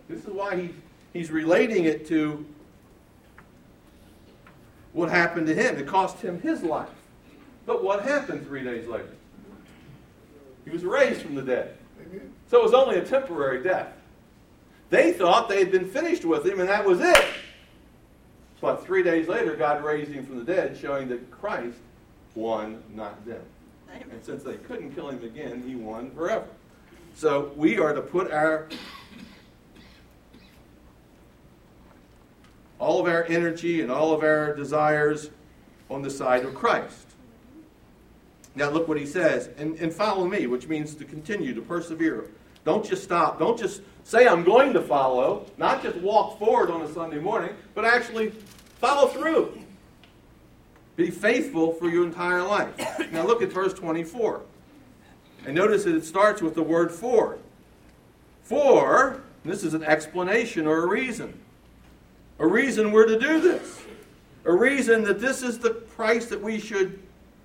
This 0.09 0.25
is 0.25 0.29
why 0.29 0.57
he, 0.57 0.71
he's 1.13 1.31
relating 1.31 1.85
it 1.85 2.07
to 2.09 2.45
what 4.93 5.11
happened 5.11 5.47
to 5.47 5.55
him. 5.55 5.77
It 5.77 5.87
cost 5.87 6.21
him 6.21 6.41
his 6.41 6.63
life. 6.63 6.89
But 7.67 7.85
what 7.85 8.03
happened 8.03 8.47
three 8.47 8.65
days 8.65 8.87
later? 8.87 9.11
He 10.65 10.71
was 10.71 10.85
raised 10.85 11.23
from 11.23 11.35
the 11.35 11.43
dead. 11.43 11.77
So 12.49 12.61
it 12.61 12.65
was 12.65 12.75
only 12.75 12.97
a 12.97 13.05
temporary 13.05 13.63
death. 13.63 13.93
They 14.89 15.13
thought 15.13 15.49
they 15.49 15.59
had 15.59 15.71
been 15.71 15.89
finished 15.89 16.25
with 16.25 16.45
him 16.45 16.61
and 16.61 16.69
that 16.69 16.85
was 16.85 17.01
it. 17.01 17.25
But 18.61 18.85
three 18.85 19.03
days 19.03 19.29
later, 19.29 19.57
God 19.57 19.83
raised 19.83 20.13
him 20.13 20.27
from 20.27 20.39
the 20.39 20.45
dead, 20.45 20.77
showing 20.77 21.09
that 21.09 21.31
Christ 21.31 21.79
won, 22.35 22.83
not 22.95 23.25
them. 23.25 23.43
And 23.89 24.25
since 24.25 24.43
they 24.43 24.55
couldn't 24.55 24.95
kill 24.95 25.09
him 25.09 25.25
again, 25.25 25.63
he 25.67 25.77
won 25.77 26.11
forever. 26.11 26.47
So 27.15 27.53
we 27.57 27.79
are 27.79 27.95
to 27.95 28.03
put 28.03 28.31
our 28.31 28.69
all 32.81 32.99
of 32.99 33.07
our 33.07 33.25
energy 33.25 33.83
and 33.83 33.93
all 33.93 34.13
of 34.13 34.25
our 34.25 34.55
desires 34.57 35.31
on 35.89 36.03
the 36.03 36.11
side 36.11 36.45
of 36.45 36.55
Christ. 36.55 37.07
Now 38.57 38.71
look 38.71 38.89
what 38.89 38.99
he 38.99 39.07
says, 39.07 39.51
and, 39.59 39.79
and 39.79 39.93
follow 39.93 40.27
me, 40.27 40.47
which 40.47 40.67
means 40.67 40.95
to 40.97 41.05
continue, 41.05 41.55
to 41.55 41.61
persevere. 41.61 42.31
Don't 42.65 42.85
just 42.85 43.05
stop. 43.05 43.39
Don't 43.39 43.59
just 43.59 43.83
say, 44.03 44.27
I'm 44.27 44.43
going 44.43 44.73
to 44.73 44.83
follow, 44.83 45.47
not 45.57 45.83
just 45.83 45.97
walk 45.99 46.39
forward 46.39 46.71
on 46.71 46.83
a 46.83 46.93
Sunday 46.93 47.19
morning, 47.19 47.55
but 47.75 47.85
actually 47.85 48.31
follow 48.81 49.09
through. 49.09 49.57
Be 50.97 51.11
faithful 51.11 51.75
for 51.75 51.89
your 51.89 52.05
entire 52.05 52.43
life. 52.43 52.75
Now 53.13 53.27
look 53.27 53.43
at 53.43 53.53
verse 53.53 53.73
24. 53.73 54.43
And 55.47 55.55
notice 55.55 55.85
that 55.85 55.95
it 55.95 56.05
starts 56.05 56.43
with 56.43 56.55
the 56.55 56.63
word 56.63 56.93
for. 56.93 57.39
For, 58.43 59.23
this 59.45 59.65
is 59.65 59.75
an 59.75 59.85
explanation 59.85 60.67
or 60.67 60.85
a 60.85 60.87
reason. 60.87 61.41
A 62.41 62.47
reason 62.47 62.91
we're 62.91 63.07
to 63.07 63.19
do 63.19 63.41
this. 63.41 63.83
A 64.47 64.53
reason 64.53 65.05
that 65.05 65.21
this 65.21 65.43
is 65.43 65.59
the 65.59 65.71
price 65.71 66.27
that 66.27 66.41
we 66.41 66.59
should, 66.59 66.99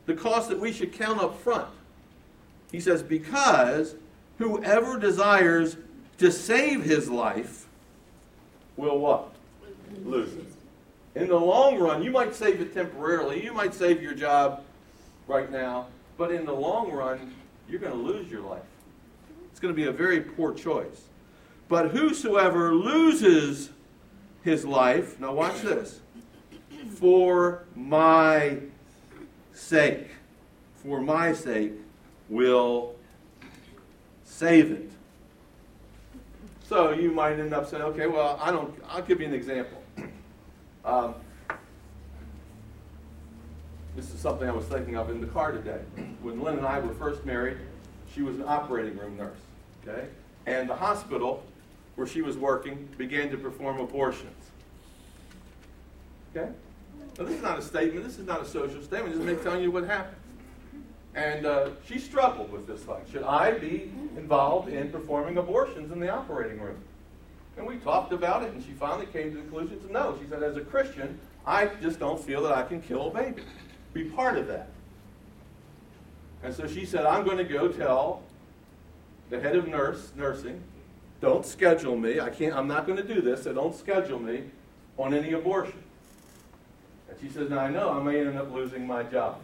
the 0.05 0.13
cost 0.13 0.47
that 0.49 0.59
we 0.59 0.71
should 0.71 0.93
count 0.93 1.19
up 1.19 1.37
front. 1.41 1.67
He 2.71 2.79
says, 2.79 3.03
because 3.03 3.95
whoever 4.37 4.97
desires 4.97 5.75
to 6.17 6.31
save 6.31 6.83
his 6.83 7.09
life 7.09 7.67
will 8.77 8.97
what? 8.97 9.33
Lose 10.05 10.33
it. 10.33 10.45
In 11.15 11.27
the 11.27 11.39
long 11.39 11.77
run, 11.77 12.01
you 12.01 12.11
might 12.11 12.33
save 12.33 12.61
it 12.61 12.73
temporarily. 12.73 13.43
You 13.43 13.53
might 13.53 13.73
save 13.73 14.01
your 14.01 14.13
job 14.13 14.63
right 15.27 15.51
now. 15.51 15.87
But 16.17 16.31
in 16.31 16.45
the 16.45 16.53
long 16.53 16.91
run, 16.91 17.33
you're 17.67 17.79
going 17.79 17.93
to 17.93 17.97
lose 17.97 18.31
your 18.31 18.41
life. 18.41 18.63
It's 19.51 19.59
going 19.59 19.73
to 19.73 19.75
be 19.75 19.87
a 19.87 19.91
very 19.91 20.21
poor 20.21 20.53
choice. 20.53 21.03
But 21.67 21.91
whosoever 21.91 22.73
loses 22.73 23.71
his 24.45 24.63
life, 24.63 25.19
now 25.19 25.33
watch 25.33 25.61
this, 25.61 25.99
for 26.99 27.63
my 27.75 28.59
sake, 29.53 30.11
for 30.75 31.01
my 31.01 31.33
sake, 31.33 31.73
will 32.29 32.93
save 34.23 34.71
it. 34.71 34.91
So 36.69 36.91
you 36.91 37.11
might 37.11 37.39
end 37.39 37.55
up 37.55 37.67
saying, 37.67 37.81
okay, 37.81 38.05
well, 38.05 38.39
I 38.39 38.51
don't, 38.51 38.71
I'll 38.87 39.01
give 39.01 39.19
you 39.19 39.25
an 39.25 39.33
example. 39.33 39.81
Um, 40.85 41.15
this 43.95 44.13
is 44.13 44.19
something 44.19 44.47
I 44.47 44.51
was 44.51 44.65
thinking 44.65 44.95
of 44.95 45.09
in 45.09 45.21
the 45.21 45.27
car 45.27 45.53
today. 45.53 45.79
When 46.21 46.39
Lynn 46.43 46.57
and 46.57 46.67
I 46.67 46.79
were 46.79 46.93
first 46.93 47.25
married, 47.25 47.57
she 48.13 48.21
was 48.21 48.35
an 48.35 48.45
operating 48.45 48.95
room 48.95 49.17
nurse, 49.17 49.39
okay? 49.83 50.07
And 50.45 50.69
the 50.69 50.75
hospital 50.75 51.43
where 51.95 52.07
she 52.07 52.21
was 52.21 52.37
working 52.37 52.87
began 52.97 53.29
to 53.31 53.37
perform 53.37 53.79
abortions. 53.79 54.51
Okay? 56.35 56.51
Now, 57.17 57.25
this 57.25 57.35
is 57.35 57.41
not 57.41 57.57
a 57.57 57.61
statement. 57.61 58.05
This 58.05 58.19
is 58.19 58.27
not 58.27 58.41
a 58.41 58.45
social 58.45 58.81
statement. 58.81 59.15
Just 59.15 59.25
me 59.25 59.35
telling 59.35 59.63
you 59.63 59.71
what 59.71 59.85
happened. 59.85 60.17
And 61.15 61.45
uh, 61.45 61.69
she 61.87 61.97
struggled 61.97 62.51
with 62.51 62.67
this. 62.67 62.87
Like, 62.87 63.09
should 63.09 63.23
I 63.23 63.51
be 63.51 63.89
involved 64.17 64.67
in 64.67 64.91
performing 64.91 65.37
abortions 65.37 65.91
in 65.93 65.99
the 65.99 66.09
operating 66.09 66.59
room? 66.59 66.77
And 67.57 67.65
we 67.65 67.77
talked 67.77 68.11
about 68.11 68.43
it, 68.43 68.51
and 68.51 68.61
she 68.61 68.71
finally 68.71 69.05
came 69.05 69.29
to 69.29 69.37
the 69.37 69.41
conclusion 69.43 69.79
to 69.87 69.91
no. 69.93 70.17
She 70.21 70.27
said, 70.27 70.43
as 70.43 70.57
a 70.57 70.61
Christian, 70.61 71.17
I 71.47 71.67
just 71.81 71.99
don't 71.99 72.19
feel 72.19 72.43
that 72.43 72.51
I 72.51 72.63
can 72.63 72.81
kill 72.81 73.07
a 73.07 73.13
baby. 73.13 73.43
Be 73.93 74.03
part 74.05 74.37
of 74.37 74.47
that. 74.47 74.67
And 76.43 76.53
so 76.53 76.67
she 76.67 76.85
said, 76.85 77.05
I'm 77.05 77.23
going 77.23 77.37
to 77.37 77.45
go 77.45 77.69
tell 77.69 78.23
the 79.29 79.39
head 79.39 79.55
of 79.55 79.69
nurse 79.69 80.11
nursing, 80.17 80.61
don't 81.25 81.43
schedule 81.43 81.97
me. 81.97 82.19
I 82.19 82.29
can't. 82.29 82.55
I'm 82.55 82.67
not 82.67 82.85
going 82.85 82.97
to 82.97 83.15
do 83.15 83.19
this. 83.19 83.43
So 83.45 83.53
don't 83.53 83.75
schedule 83.75 84.19
me 84.19 84.43
on 84.95 85.11
any 85.11 85.31
abortion. 85.33 85.81
And 87.09 87.17
she 87.19 87.29
says, 87.29 87.49
now 87.49 87.59
I 87.59 87.71
know 87.71 87.89
I 87.89 88.03
may 88.03 88.19
end 88.19 88.37
up 88.37 88.53
losing 88.53 88.85
my 88.85 89.01
job. 89.01 89.39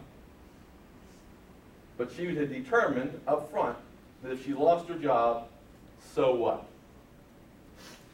But 1.98 2.12
she 2.16 2.26
had 2.36 2.52
determined 2.52 3.20
up 3.26 3.50
front 3.50 3.76
that 4.22 4.30
if 4.30 4.44
she 4.44 4.54
lost 4.54 4.88
her 4.90 4.94
job, 4.94 5.48
so 6.14 6.32
what? 6.36 6.66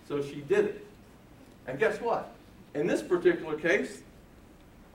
So 0.08 0.22
she 0.22 0.36
did 0.36 0.64
it. 0.64 0.86
And 1.66 1.78
guess 1.78 2.00
what? 2.00 2.32
In 2.74 2.86
this 2.86 3.02
particular 3.02 3.58
case, 3.58 4.00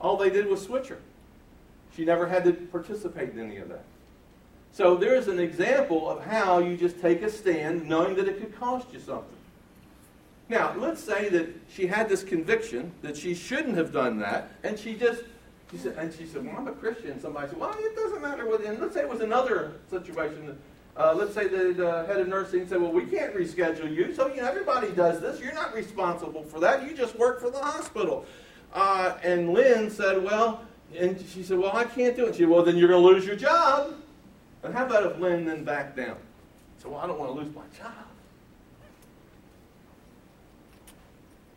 all 0.00 0.16
they 0.16 0.30
did 0.30 0.46
was 0.46 0.60
switch 0.60 0.88
her. 0.88 0.98
She 1.94 2.04
never 2.04 2.26
had 2.26 2.42
to 2.42 2.52
participate 2.52 3.30
in 3.30 3.38
any 3.38 3.58
of 3.58 3.68
that. 3.68 3.84
So 4.74 4.96
there's 4.96 5.28
an 5.28 5.38
example 5.38 6.10
of 6.10 6.24
how 6.26 6.58
you 6.58 6.76
just 6.76 7.00
take 7.00 7.22
a 7.22 7.30
stand 7.30 7.88
knowing 7.88 8.16
that 8.16 8.26
it 8.26 8.40
could 8.40 8.58
cost 8.58 8.92
you 8.92 8.98
something. 8.98 9.28
Now, 10.48 10.74
let's 10.76 11.02
say 11.02 11.28
that 11.28 11.48
she 11.70 11.86
had 11.86 12.08
this 12.08 12.24
conviction 12.24 12.90
that 13.00 13.16
she 13.16 13.34
shouldn't 13.34 13.76
have 13.76 13.92
done 13.92 14.18
that, 14.18 14.50
and 14.64 14.76
she 14.76 14.94
just, 14.94 15.22
she 15.70 15.78
said, 15.78 15.96
and 15.96 16.12
she 16.12 16.26
said, 16.26 16.44
well, 16.44 16.56
I'm 16.58 16.66
a 16.66 16.72
Christian. 16.72 17.20
Somebody 17.20 17.50
said, 17.50 17.58
well, 17.60 17.72
it 17.78 17.94
doesn't 17.94 18.20
matter 18.20 18.48
what, 18.48 18.64
and 18.64 18.80
let's 18.80 18.94
say 18.94 19.02
it 19.02 19.08
was 19.08 19.20
another 19.20 19.74
situation 19.88 20.58
uh, 20.96 21.12
let's 21.12 21.34
say 21.34 21.48
the 21.48 21.88
uh, 21.88 22.06
head 22.06 22.20
of 22.20 22.28
nursing 22.28 22.68
said, 22.68 22.80
well, 22.80 22.92
we 22.92 23.04
can't 23.04 23.34
reschedule 23.34 23.92
you. 23.92 24.14
So, 24.14 24.28
you 24.28 24.40
know, 24.40 24.46
everybody 24.48 24.92
does 24.92 25.20
this. 25.20 25.40
You're 25.40 25.54
not 25.54 25.74
responsible 25.74 26.44
for 26.44 26.60
that. 26.60 26.88
You 26.88 26.96
just 26.96 27.18
work 27.18 27.40
for 27.40 27.50
the 27.50 27.58
hospital. 27.58 28.24
Uh, 28.72 29.16
and 29.24 29.52
Lynn 29.52 29.90
said, 29.90 30.22
well, 30.22 30.62
and 30.96 31.20
she 31.28 31.42
said, 31.42 31.58
well, 31.58 31.76
I 31.76 31.84
can't 31.84 32.14
do 32.14 32.26
it. 32.26 32.36
She 32.36 32.42
said, 32.42 32.48
well, 32.48 32.62
then 32.62 32.76
you're 32.76 32.88
going 32.88 33.02
to 33.02 33.08
lose 33.08 33.26
your 33.26 33.34
job. 33.34 33.94
And 34.64 34.74
how 34.74 34.86
about 34.86 35.04
if 35.04 35.18
Lynn 35.18 35.44
then 35.44 35.62
backed 35.62 35.96
down? 35.96 36.16
So, 36.78 36.88
well, 36.88 37.00
I 37.00 37.06
don't 37.06 37.18
want 37.18 37.34
to 37.34 37.38
lose 37.38 37.54
my 37.54 37.62
job. 37.76 37.92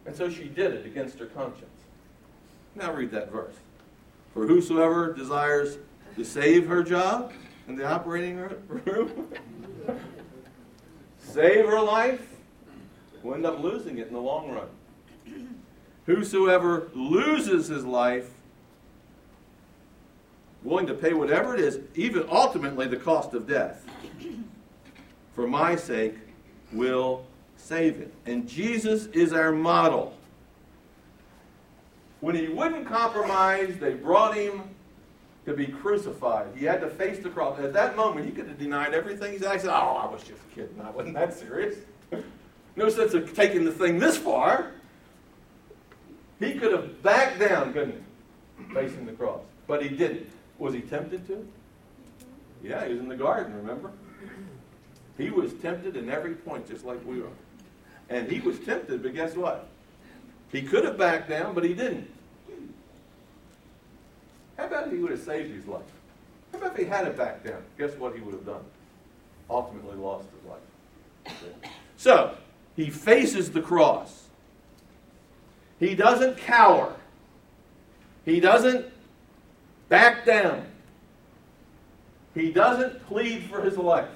And 0.06 0.16
so 0.16 0.30
she 0.30 0.46
did 0.46 0.74
it 0.74 0.86
against 0.86 1.18
her 1.20 1.26
conscience. 1.28 1.70
Now 2.76 2.94
read 2.94 3.12
that 3.12 3.32
verse. 3.32 3.56
For 4.34 4.46
whosoever 4.46 5.14
desires 5.14 5.78
to 6.16 6.24
save 6.24 6.68
her 6.68 6.84
job 6.84 7.32
in 7.68 7.76
the 7.76 7.86
operating 7.86 8.38
room, 8.68 9.34
save 11.20 11.66
her 11.66 11.82
life, 11.82 12.28
will 13.24 13.36
end 13.36 13.46
up 13.46 13.62
losing 13.62 13.98
it 13.98 14.08
in 14.08 14.14
the 14.14 14.20
long 14.20 14.52
run. 14.52 14.68
Whosoever 16.06 16.90
loses 16.94 17.68
his 17.68 17.84
life, 17.84 18.30
willing 20.64 20.88
to 20.88 20.94
pay 20.94 21.14
whatever 21.14 21.54
it 21.54 21.60
is, 21.60 21.80
even 21.96 22.26
ultimately 22.30 22.88
the 22.88 22.98
cost 22.98 23.34
of 23.34 23.48
death, 23.48 23.86
for 25.34 25.48
my 25.48 25.76
sake, 25.76 26.16
will 26.72 27.26
save 27.56 28.00
it. 28.00 28.14
And 28.26 28.48
Jesus 28.48 29.08
is 29.08 29.34
our 29.34 29.52
model. 29.52 30.14
When 32.20 32.36
he 32.36 32.48
wouldn't 32.48 32.88
compromise, 32.88 33.78
they 33.80 33.94
brought 33.94 34.36
him 34.36 34.64
to 35.46 35.54
be 35.54 35.68
crucified. 35.68 36.48
He 36.58 36.66
had 36.66 36.82
to 36.82 36.90
face 36.90 37.20
the 37.20 37.30
cross. 37.30 37.60
At 37.60 37.74
that 37.74 37.96
moment, 37.96 38.26
he 38.26 38.32
could 38.32 38.48
have 38.48 38.58
denied 38.58 38.94
everything. 38.94 39.34
He 39.34 39.40
said, 39.40 39.66
Oh, 39.66 39.70
I 39.72 40.12
was 40.12 40.24
just 40.24 40.42
kidding. 40.54 40.82
I 40.82 40.90
wasn't 40.90 41.16
that 41.16 41.34
serious. 41.34 41.78
no 42.76 42.90
sense 42.90 43.14
of 43.14 43.34
taking 43.34 43.64
the 43.64 43.72
thing 43.72 44.00
this 44.00 44.18
far. 44.18 44.72
He 46.40 46.56
could 46.56 46.72
have 46.72 47.02
backed 47.02 47.40
down, 47.40 47.74
couldn't 47.74 48.04
he? 48.68 48.74
Facing 48.74 49.06
the 49.06 49.14
cross. 49.14 49.42
But 49.68 49.84
he 49.84 49.90
didn't. 49.90 50.30
Was 50.60 50.74
he 50.74 50.82
tempted 50.82 51.28
to? 51.28 51.48
Yeah, 52.64 52.86
he 52.86 52.94
was 52.94 53.00
in 53.00 53.08
the 53.08 53.16
garden, 53.16 53.56
remember? 53.56 53.92
He 55.18 55.30
was 55.30 55.54
tempted 55.56 55.96
in 55.96 56.10
every 56.10 56.36
point, 56.36 56.68
just 56.68 56.86
like 56.86 57.04
we 57.06 57.22
are. 57.22 57.36
And 58.10 58.32
he 58.32 58.40
was 58.40 58.60
tempted, 58.60 59.04
but 59.04 59.14
guess 59.14 59.36
what? 59.36 59.68
He 60.52 60.62
could 60.62 60.86
have 60.86 60.98
backed 60.98 61.30
down, 61.30 61.54
but 61.54 61.64
he 61.64 61.74
didn't. 61.74 62.10
How 64.58 64.66
about 64.66 64.88
if 64.88 64.94
he 64.94 65.00
would 65.00 65.12
have 65.12 65.22
saved 65.22 65.54
his 65.54 65.68
life? 65.68 65.82
How 66.52 66.60
about 66.60 66.72
if 66.72 66.78
he 66.78 66.86
had 66.86 67.08
it 67.08 67.18
back 67.18 67.44
down? 67.44 67.62
Guess 67.78 67.96
what 67.98 68.16
he 68.16 68.22
would 68.22 68.34
have 68.34 68.46
done? 68.46 68.64
Ultimately 69.50 69.96
lost 69.96 70.28
his 70.36 70.50
life. 70.50 71.36
So, 71.98 72.36
he 72.76 72.90
faces 72.90 73.52
the 73.52 73.62
cross. 73.62 74.24
He 75.80 75.94
doesn't 75.96 76.38
cower. 76.38 76.96
He 78.26 78.40
doesn't 78.40 78.86
back 79.90 80.26
down. 80.26 80.66
He 82.34 82.52
doesn't 82.52 83.06
plead 83.08 83.44
for 83.44 83.62
his 83.62 83.78
life. 83.78 84.10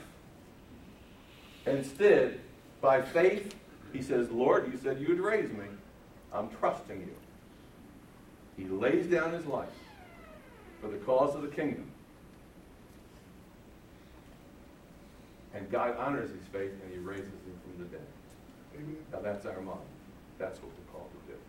Instead, 1.66 2.40
by 2.82 3.02
faith, 3.02 3.56
he 3.94 4.02
says, 4.02 4.30
Lord, 4.30 4.72
you 4.72 4.78
said 4.78 5.00
you 5.00 5.10
would 5.10 5.20
raise 5.20 5.52
me. 5.52 5.66
I'm 6.34 6.50
trusting 6.60 7.00
you. 7.00 7.16
He 8.58 8.70
lays 8.70 9.08
down 9.08 9.34
his 9.34 9.46
life 9.46 9.70
for 10.82 10.88
the 10.88 10.98
cause 10.98 11.36
of 11.36 11.42
the 11.42 11.48
kingdom. 11.48 11.90
And 15.54 15.70
God 15.70 15.96
honors 15.98 16.30
his 16.30 16.46
faith 16.52 16.72
and 16.84 16.92
he 16.92 17.00
raises 17.00 17.26
him 17.26 17.60
from 17.64 17.84
the 17.84 17.90
dead. 17.90 18.08
Amen. 18.76 18.98
Now 19.12 19.20
that's 19.20 19.46
our 19.46 19.62
model. 19.62 19.86
That's 20.40 20.60
what 20.60 20.72
we're 20.72 20.94
called 20.94 21.10
to 21.12 21.34
do. 21.34 21.40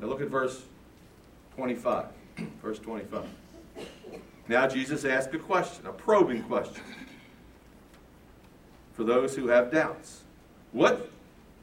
Now 0.00 0.08
look 0.08 0.20
at 0.20 0.28
verse 0.28 0.62
25. 1.56 2.06
Verse 2.62 2.78
25. 2.78 3.24
Now 4.48 4.68
Jesus 4.68 5.04
asked 5.04 5.34
a 5.34 5.38
question, 5.38 5.86
a 5.86 5.92
probing 5.92 6.42
question, 6.44 6.82
for 8.92 9.04
those 9.04 9.34
who 9.34 9.48
have 9.48 9.72
doubts. 9.72 10.22
What, 10.72 11.10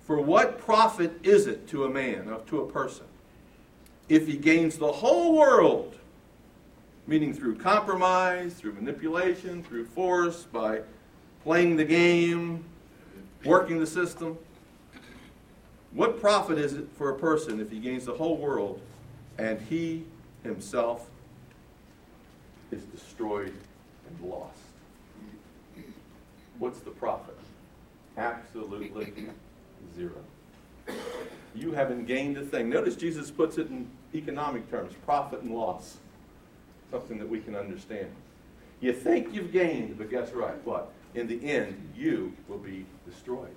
for 0.06 0.20
what 0.20 0.60
profit 0.60 1.20
is 1.24 1.48
it 1.48 1.68
to 1.70 1.86
a 1.86 1.90
man, 1.90 2.36
to 2.48 2.62
a 2.62 2.68
person, 2.68 3.06
if 4.10 4.28
he 4.28 4.38
gains 4.38 4.78
the 4.78 4.92
whole 4.92 5.38
world, 5.38 5.96
meaning 7.08 7.34
through 7.34 7.56
compromise, 7.58 8.54
through 8.56 8.74
manipulation, 8.74 9.64
through 9.64 9.86
force, 9.86 10.44
by 10.44 10.82
playing 11.44 11.78
the 11.78 11.86
game, 11.86 12.66
working 13.46 13.80
the 13.80 13.88
system? 13.88 14.38
What 15.92 16.20
profit 16.20 16.58
is 16.58 16.74
it 16.74 16.88
for 16.98 17.10
a 17.10 17.16
person 17.18 17.60
if 17.60 17.72
he 17.72 17.80
gains 17.80 18.06
the 18.06 18.14
whole 18.14 18.38
world 18.38 18.82
and 19.38 19.60
he 19.62 20.06
himself 20.44 21.08
is 22.72 22.84
destroyed 22.84 23.54
and 24.08 24.30
lost? 24.30 24.58
What's 26.60 26.80
the 26.80 26.92
profit? 26.92 27.38
Absolutely 28.18 28.92
zero. 29.96 30.16
You 31.56 31.72
haven't 31.72 32.06
gained 32.06 32.38
a 32.38 32.44
thing. 32.44 32.70
Notice 32.70 32.96
Jesus 32.96 33.32
puts 33.32 33.58
it 33.58 33.70
in 33.70 33.90
economic 34.14 34.70
terms 34.70 34.94
profit 35.06 35.42
and 35.42 35.52
loss. 35.56 35.98
Something 36.92 37.18
that 37.20 37.30
we 37.30 37.40
can 37.40 37.56
understand. 37.56 38.10
You 38.82 38.94
think 38.94 39.34
you've 39.34 39.52
gained, 39.52 39.98
but 39.98 40.10
guess 40.10 40.32
right, 40.32 40.56
what? 40.66 40.92
In 41.16 41.28
the 41.28 41.44
end, 41.44 41.92
you 41.96 42.34
will 42.48 42.58
be 42.58 42.86
destroyed 43.10 43.56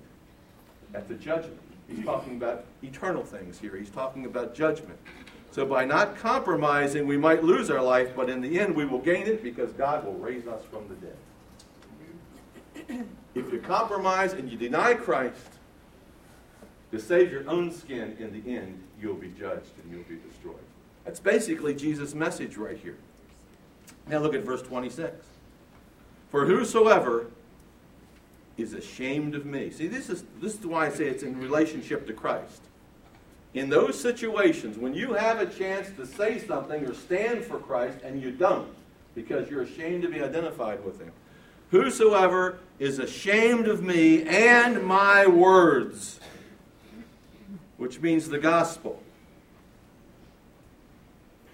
at 0.93 1.07
the 1.07 1.15
judgment. 1.15 1.59
He's 1.87 2.03
talking 2.05 2.37
about 2.37 2.65
eternal 2.81 3.23
things 3.23 3.59
here. 3.59 3.75
He's 3.75 3.89
talking 3.89 4.25
about 4.25 4.55
judgment. 4.55 4.97
So 5.53 5.65
by 5.67 5.85
not 5.85 6.17
compromising, 6.17 7.05
we 7.05 7.15
might 7.15 7.43
lose 7.43 7.69
our 7.69 7.81
life, 7.81 8.15
but 8.15 8.27
in 8.27 8.41
the 8.41 8.59
end, 8.59 8.75
we 8.75 8.85
will 8.85 8.97
gain 8.97 9.27
it 9.27 9.43
because 9.43 9.71
God 9.73 10.03
will 10.03 10.15
raise 10.15 10.47
us 10.47 10.63
from 10.71 10.87
the 10.87 10.95
dead. 10.95 11.15
If 13.35 13.53
you 13.53 13.59
compromise 13.59 14.33
and 14.33 14.51
you 14.51 14.57
deny 14.57 14.95
Christ 14.95 15.59
to 16.91 16.99
save 16.99 17.31
your 17.31 17.47
own 17.47 17.71
skin, 17.71 18.17
in 18.19 18.33
the 18.33 18.55
end, 18.55 18.81
you'll 18.99 19.13
be 19.13 19.29
judged 19.29 19.69
and 19.83 19.91
you'll 19.91 20.01
be 20.09 20.17
destroyed. 20.27 20.55
That's 21.05 21.19
basically 21.19 21.75
Jesus' 21.75 22.15
message 22.15 22.57
right 22.57 22.77
here. 22.77 22.97
Now 24.07 24.17
look 24.17 24.33
at 24.33 24.41
verse 24.41 24.63
26. 24.63 25.23
For 26.31 26.47
whosoever 26.47 27.27
is 28.57 28.73
ashamed 28.73 29.35
of 29.35 29.45
me. 29.45 29.69
See, 29.69 29.85
this 29.85 30.09
is, 30.09 30.23
this 30.41 30.55
is 30.55 30.65
why 30.65 30.87
I 30.87 30.89
say 30.89 31.05
it's 31.05 31.21
in 31.21 31.39
relationship 31.39 32.07
to 32.07 32.13
Christ. 32.13 32.63
In 33.53 33.69
those 33.69 33.99
situations, 33.99 34.77
when 34.77 34.93
you 34.93 35.13
have 35.13 35.39
a 35.39 35.45
chance 35.45 35.89
to 35.97 36.07
say 36.07 36.39
something 36.39 36.85
or 36.85 36.93
stand 36.93 37.43
for 37.43 37.59
Christ 37.59 37.99
and 38.03 38.21
you 38.21 38.31
don't, 38.31 38.67
because 39.13 39.49
you're 39.49 39.61
ashamed 39.61 40.01
to 40.03 40.09
be 40.09 40.21
identified 40.21 40.83
with 40.83 40.99
Him, 40.99 41.11
whosoever 41.69 42.57
is 42.79 42.99
ashamed 42.99 43.67
of 43.67 43.83
me 43.83 44.23
and 44.23 44.83
my 44.83 45.27
words, 45.27 46.19
which 47.77 47.99
means 47.99 48.29
the 48.29 48.39
gospel, 48.39 49.01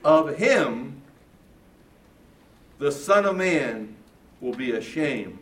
of 0.04 0.38
him 0.38 1.02
the 2.78 2.92
Son 2.92 3.26
of 3.26 3.36
Man 3.36 3.96
will 4.40 4.54
be 4.54 4.72
ashamed 4.72 5.38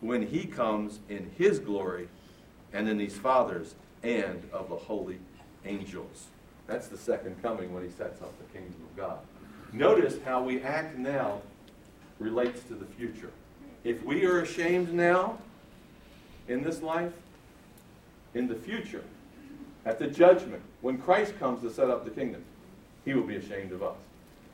when 0.00 0.26
he 0.26 0.44
comes 0.44 0.98
in 1.08 1.30
his 1.38 1.60
glory 1.60 2.08
and 2.72 2.88
in 2.88 2.98
his 2.98 3.16
Father's 3.16 3.76
and 4.02 4.42
of 4.52 4.68
the 4.68 4.76
holy 4.76 5.18
angels. 5.64 6.26
That's 6.66 6.88
the 6.88 6.96
second 6.96 7.40
coming 7.42 7.72
when 7.74 7.84
he 7.84 7.90
sets 7.90 8.22
up 8.22 8.32
the 8.38 8.58
kingdom 8.58 8.80
of 8.90 8.96
God. 8.96 9.18
Notice 9.72 10.18
how 10.24 10.42
we 10.42 10.62
act 10.62 10.96
now 10.96 11.40
relates 12.18 12.62
to 12.64 12.74
the 12.74 12.86
future. 12.86 13.30
If 13.82 14.02
we 14.04 14.24
are 14.24 14.40
ashamed 14.40 14.94
now 14.94 15.38
in 16.48 16.62
this 16.62 16.80
life, 16.80 17.12
in 18.34 18.48
the 18.48 18.54
future, 18.54 19.04
at 19.84 19.98
the 19.98 20.06
judgment, 20.06 20.62
when 20.80 20.98
Christ 20.98 21.38
comes 21.38 21.60
to 21.62 21.70
set 21.70 21.90
up 21.90 22.04
the 22.04 22.10
kingdom, 22.10 22.42
he 23.04 23.14
will 23.14 23.26
be 23.26 23.36
ashamed 23.36 23.72
of 23.72 23.82
us. 23.82 23.96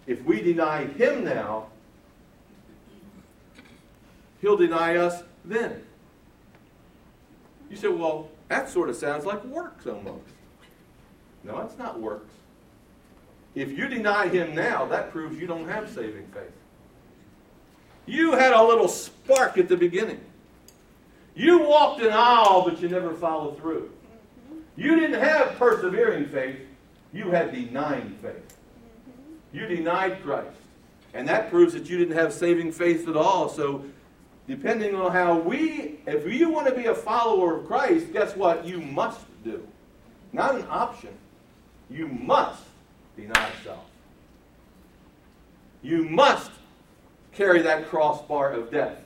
If 0.07 0.25
we 0.25 0.41
deny 0.41 0.87
him 0.87 1.25
now, 1.25 1.67
he'll 4.41 4.57
deny 4.57 4.97
us 4.97 5.23
then. 5.45 5.83
You 7.71 7.77
say, 7.77 7.89
well, 7.89 8.29
that 8.49 8.69
sort 8.69 8.89
of 8.89 8.97
sounds 8.97 9.25
like 9.25 9.45
works 9.45 9.87
almost. 9.87 10.25
No, 11.45 11.61
it's 11.61 11.79
not 11.79 12.01
works. 12.01 12.33
If 13.55 13.77
you 13.77 13.89
deny 13.89 14.29
him 14.29 14.55
now, 14.55 14.87
that 14.87 15.11
proves 15.11 15.39
you 15.39 15.47
don't 15.47 15.69
have 15.69 15.91
saving 15.91 16.27
faith. 16.29 16.53
You 18.07 18.33
had 18.33 18.53
a 18.53 18.63
little 18.63 18.89
spark 18.89 19.59
at 19.59 19.69
the 19.69 19.77
beginning. 19.77 20.21
You 21.35 21.61
walked 21.61 22.03
an 22.03 22.13
aisle, 22.13 22.65
but 22.69 22.81
you 22.81 22.89
never 22.89 23.15
followed 23.15 23.59
through. 23.59 23.91
You 24.77 24.97
didn't 24.97 25.21
have 25.21 25.57
persevering 25.57 26.27
faith, 26.27 26.61
you 27.13 27.31
had 27.31 27.53
denying 27.53 28.17
faith. 28.23 28.57
You 29.53 29.67
denied 29.67 30.23
Christ. 30.23 30.57
And 31.13 31.27
that 31.29 31.51
proves 31.51 31.73
that 31.73 31.89
you 31.89 31.99
didn't 31.99 32.17
have 32.17 32.33
saving 32.33 32.73
faith 32.73 33.09
at 33.09 33.17
all. 33.17 33.49
So 33.49 33.85
depending 34.47 34.95
on 34.95 35.13
how 35.13 35.39
we, 35.39 35.99
if 36.07 36.27
you 36.33 36.51
want 36.51 36.69
to 36.69 36.75
be 36.75 36.87
a 36.87 36.95
follower 36.95 37.59
of 37.59 37.67
Christ, 37.67 38.13
guess 38.13 38.37
what? 38.37 38.65
You 38.65 38.81
must 38.81 39.21
do. 39.45 39.67
Not 40.33 40.55
an 40.55 40.67
option. 40.71 41.11
You 41.91 42.07
must 42.07 42.63
deny 43.17 43.51
self. 43.65 43.85
You 45.83 46.05
must 46.05 46.53
carry 47.33 47.63
that 47.63 47.89
crossbar 47.89 48.53
of 48.53 48.71
death 48.71 48.99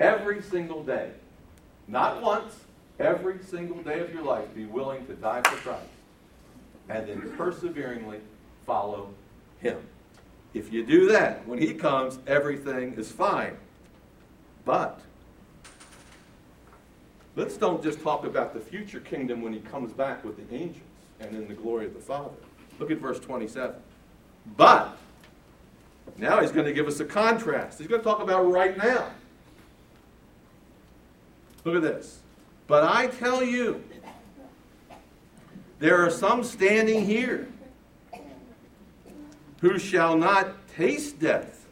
every 0.00 0.40
single 0.40 0.82
day. 0.82 1.10
Not 1.88 2.22
once, 2.22 2.54
every 2.98 3.42
single 3.42 3.82
day 3.82 4.00
of 4.00 4.12
your 4.12 4.22
life, 4.22 4.54
be 4.54 4.64
willing 4.64 5.06
to 5.06 5.14
die 5.14 5.42
for 5.42 5.56
Christ. 5.56 5.86
And 6.88 7.08
then 7.08 7.32
perseveringly 7.36 8.20
follow 8.66 9.10
Him. 9.60 9.78
If 10.54 10.72
you 10.72 10.84
do 10.84 11.08
that, 11.08 11.46
when 11.46 11.58
He 11.58 11.74
comes, 11.74 12.18
everything 12.26 12.94
is 12.94 13.10
fine. 13.10 13.56
But 14.64 15.00
let's 17.36 17.56
don't 17.56 17.82
just 17.82 18.00
talk 18.00 18.24
about 18.24 18.54
the 18.54 18.60
future 18.60 19.00
kingdom 19.00 19.42
when 19.42 19.52
he 19.52 19.60
comes 19.60 19.92
back 19.92 20.24
with 20.24 20.36
the 20.36 20.54
angels 20.54 20.84
and 21.22 21.36
in 21.36 21.48
the 21.48 21.54
glory 21.54 21.86
of 21.86 21.94
the 21.94 22.00
Father. 22.00 22.34
Look 22.78 22.90
at 22.90 22.98
verse 22.98 23.20
27. 23.20 23.74
But 24.56 24.96
now 26.16 26.40
he's 26.40 26.52
going 26.52 26.66
to 26.66 26.72
give 26.72 26.86
us 26.86 27.00
a 27.00 27.04
contrast. 27.04 27.78
He's 27.78 27.88
going 27.88 28.00
to 28.00 28.04
talk 28.04 28.20
about 28.20 28.42
right 28.50 28.76
now. 28.76 29.08
Look 31.64 31.76
at 31.76 31.82
this. 31.82 32.20
But 32.66 32.84
I 32.84 33.06
tell 33.06 33.42
you, 33.42 33.82
there 35.78 36.04
are 36.04 36.10
some 36.10 36.42
standing 36.42 37.04
here 37.04 37.48
who 39.60 39.78
shall 39.78 40.16
not 40.16 40.68
taste 40.76 41.20
death 41.20 41.66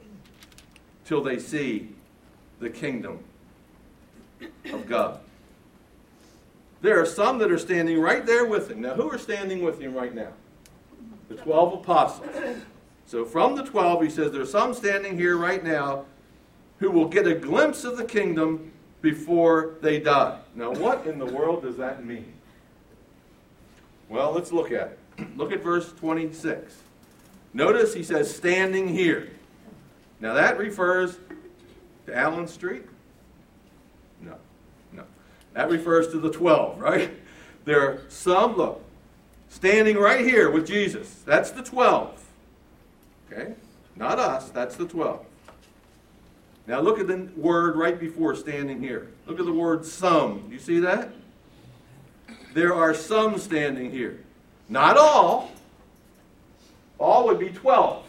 till 1.04 1.22
they 1.22 1.38
see 1.38 1.88
the 2.60 2.70
kingdom 2.70 3.18
of 4.72 4.86
God. 4.86 5.20
There 6.82 7.00
are 7.00 7.06
some 7.06 7.38
that 7.38 7.50
are 7.50 7.58
standing 7.58 8.00
right 8.00 8.24
there 8.24 8.46
with 8.46 8.70
him. 8.70 8.80
Now, 8.80 8.94
who 8.94 9.10
are 9.10 9.18
standing 9.18 9.62
with 9.62 9.80
him 9.80 9.94
right 9.94 10.14
now? 10.14 10.32
The 11.28 11.36
12 11.36 11.74
apostles. 11.74 12.28
So, 13.06 13.24
from 13.24 13.56
the 13.56 13.64
12, 13.64 14.02
he 14.02 14.10
says, 14.10 14.32
There 14.32 14.40
are 14.40 14.46
some 14.46 14.72
standing 14.72 15.18
here 15.18 15.36
right 15.36 15.62
now 15.62 16.06
who 16.78 16.90
will 16.90 17.08
get 17.08 17.26
a 17.26 17.34
glimpse 17.34 17.84
of 17.84 17.96
the 17.96 18.04
kingdom 18.04 18.72
before 19.02 19.74
they 19.80 20.00
die. 20.00 20.38
Now, 20.54 20.72
what 20.72 21.06
in 21.06 21.18
the 21.18 21.26
world 21.26 21.62
does 21.62 21.76
that 21.76 22.04
mean? 22.04 22.32
Well, 24.08 24.32
let's 24.32 24.52
look 24.52 24.72
at 24.72 24.96
it. 25.18 25.36
Look 25.36 25.52
at 25.52 25.62
verse 25.62 25.92
26. 25.92 26.74
Notice 27.52 27.94
he 27.94 28.02
says, 28.02 28.34
standing 28.34 28.88
here. 28.88 29.30
Now, 30.20 30.34
that 30.34 30.58
refers 30.58 31.18
to 32.06 32.16
Allen 32.16 32.46
Street? 32.46 32.84
That 35.54 35.70
refers 35.70 36.08
to 36.08 36.18
the 36.18 36.30
12, 36.30 36.80
right? 36.80 37.10
There 37.64 37.80
are 37.80 38.02
some, 38.08 38.56
look, 38.56 38.82
standing 39.48 39.96
right 39.96 40.24
here 40.24 40.50
with 40.50 40.66
Jesus. 40.66 41.22
That's 41.26 41.50
the 41.50 41.62
12. 41.62 42.24
Okay? 43.30 43.54
Not 43.96 44.18
us, 44.18 44.50
that's 44.50 44.76
the 44.76 44.86
12. 44.86 45.24
Now 46.66 46.80
look 46.80 47.00
at 47.00 47.06
the 47.06 47.28
word 47.36 47.76
right 47.76 47.98
before 47.98 48.34
standing 48.36 48.80
here. 48.80 49.10
Look 49.26 49.40
at 49.40 49.46
the 49.46 49.52
word 49.52 49.84
some. 49.84 50.48
You 50.50 50.58
see 50.58 50.78
that? 50.80 51.10
There 52.54 52.74
are 52.74 52.94
some 52.94 53.38
standing 53.38 53.90
here. 53.90 54.20
Not 54.68 54.96
all. 54.96 55.50
All 56.98 57.26
would 57.26 57.38
be 57.38 57.48
12. 57.48 58.04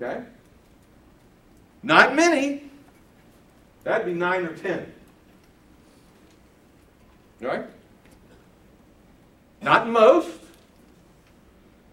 Okay? 0.00 0.22
Not 1.82 2.14
many. 2.14 2.62
That'd 3.82 4.06
be 4.06 4.14
nine 4.14 4.46
or 4.46 4.56
ten. 4.56 4.90
Right? 7.44 7.66
Not 9.60 9.88
most. 9.88 10.40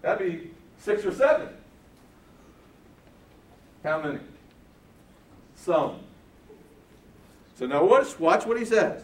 That'd 0.02 0.28
be 0.28 0.50
six 0.80 1.06
or 1.06 1.14
seven. 1.14 1.50
How 3.84 4.02
many? 4.02 4.20
Some. 5.56 6.00
So 7.56 7.66
now 7.68 7.84
watch, 7.84 8.18
watch 8.20 8.46
what 8.46 8.58
he 8.58 8.66
says. 8.66 9.04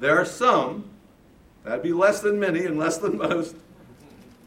There 0.00 0.18
are 0.18 0.24
some, 0.24 0.84
that'd 1.62 1.82
be 1.82 1.92
less 1.92 2.20
than 2.20 2.38
many 2.40 2.66
and 2.66 2.78
less 2.78 2.98
than 2.98 3.16
most, 3.18 3.54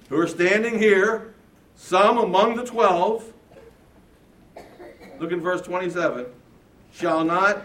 who 0.09 0.17
are 0.17 0.27
standing 0.27 0.77
here, 0.77 1.33
some 1.75 2.17
among 2.17 2.55
the 2.55 2.65
twelve. 2.65 3.33
Look 5.19 5.31
in 5.31 5.41
verse 5.41 5.61
27. 5.61 6.25
Shall 6.93 7.23
not 7.23 7.63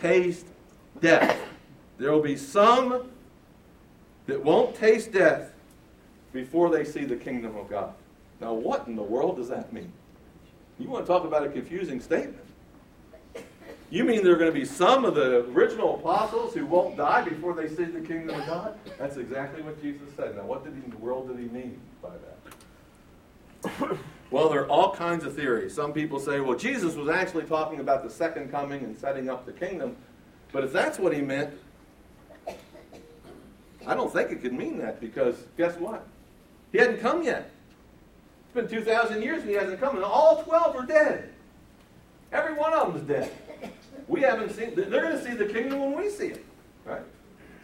taste 0.00 0.46
death. 1.00 1.38
There 1.98 2.12
will 2.12 2.22
be 2.22 2.36
some 2.36 3.10
that 4.26 4.42
won't 4.42 4.74
taste 4.74 5.12
death 5.12 5.52
before 6.32 6.70
they 6.70 6.84
see 6.84 7.04
the 7.04 7.16
kingdom 7.16 7.56
of 7.56 7.68
God. 7.68 7.92
Now, 8.40 8.52
what 8.54 8.86
in 8.86 8.96
the 8.96 9.02
world 9.02 9.36
does 9.36 9.48
that 9.48 9.72
mean? 9.72 9.92
You 10.78 10.88
want 10.88 11.06
to 11.06 11.12
talk 11.12 11.24
about 11.24 11.46
a 11.46 11.48
confusing 11.48 12.00
statement? 12.00 12.44
You 13.90 14.02
mean 14.02 14.24
there 14.24 14.32
are 14.32 14.38
going 14.38 14.52
to 14.52 14.58
be 14.58 14.64
some 14.64 15.04
of 15.04 15.14
the 15.14 15.44
original 15.50 15.94
apostles 15.94 16.52
who 16.52 16.66
won't 16.66 16.96
die 16.96 17.22
before 17.22 17.54
they 17.54 17.68
see 17.68 17.84
the 17.84 18.00
kingdom 18.00 18.40
of 18.40 18.46
God? 18.46 18.76
That's 18.98 19.16
exactly 19.16 19.62
what 19.62 19.80
Jesus 19.80 20.08
said. 20.16 20.36
Now, 20.36 20.42
what 20.42 20.64
did 20.64 20.74
he, 20.74 20.82
in 20.82 20.90
the 20.90 20.96
world 20.96 21.28
did 21.28 21.38
he 21.38 21.44
mean 21.44 21.80
by 22.02 22.08
that? 22.08 23.98
well, 24.32 24.48
there 24.48 24.62
are 24.62 24.68
all 24.68 24.92
kinds 24.92 25.24
of 25.24 25.36
theories. 25.36 25.74
Some 25.74 25.92
people 25.92 26.18
say, 26.18 26.40
well, 26.40 26.58
Jesus 26.58 26.96
was 26.96 27.08
actually 27.08 27.44
talking 27.44 27.78
about 27.78 28.02
the 28.02 28.10
second 28.10 28.50
coming 28.50 28.82
and 28.82 28.98
setting 28.98 29.30
up 29.30 29.46
the 29.46 29.52
kingdom. 29.52 29.96
But 30.50 30.64
if 30.64 30.72
that's 30.72 30.98
what 30.98 31.14
he 31.14 31.20
meant, 31.20 31.54
I 33.86 33.94
don't 33.94 34.12
think 34.12 34.30
it 34.30 34.42
could 34.42 34.52
mean 34.52 34.78
that 34.78 35.00
because 35.00 35.36
guess 35.56 35.76
what? 35.76 36.06
He 36.72 36.78
hadn't 36.78 37.00
come 37.00 37.22
yet. 37.22 37.50
It's 38.46 38.54
been 38.54 38.68
2,000 38.68 39.22
years 39.22 39.42
and 39.42 39.50
he 39.50 39.56
hasn't 39.56 39.80
come, 39.80 39.96
and 39.96 40.04
all 40.04 40.42
12 40.42 40.76
are 40.76 40.86
dead. 40.86 41.30
Every 42.32 42.54
one 42.54 42.72
of 42.72 42.92
them 42.92 43.02
is 43.02 43.06
dead. 43.06 43.32
We 44.08 44.20
haven't 44.20 44.50
seen, 44.50 44.74
they're 44.74 44.90
going 44.90 45.16
to 45.16 45.24
see 45.24 45.34
the 45.34 45.46
kingdom 45.46 45.80
when 45.80 45.96
we 45.96 46.10
see 46.10 46.28
it. 46.28 46.44
Right? 46.84 47.02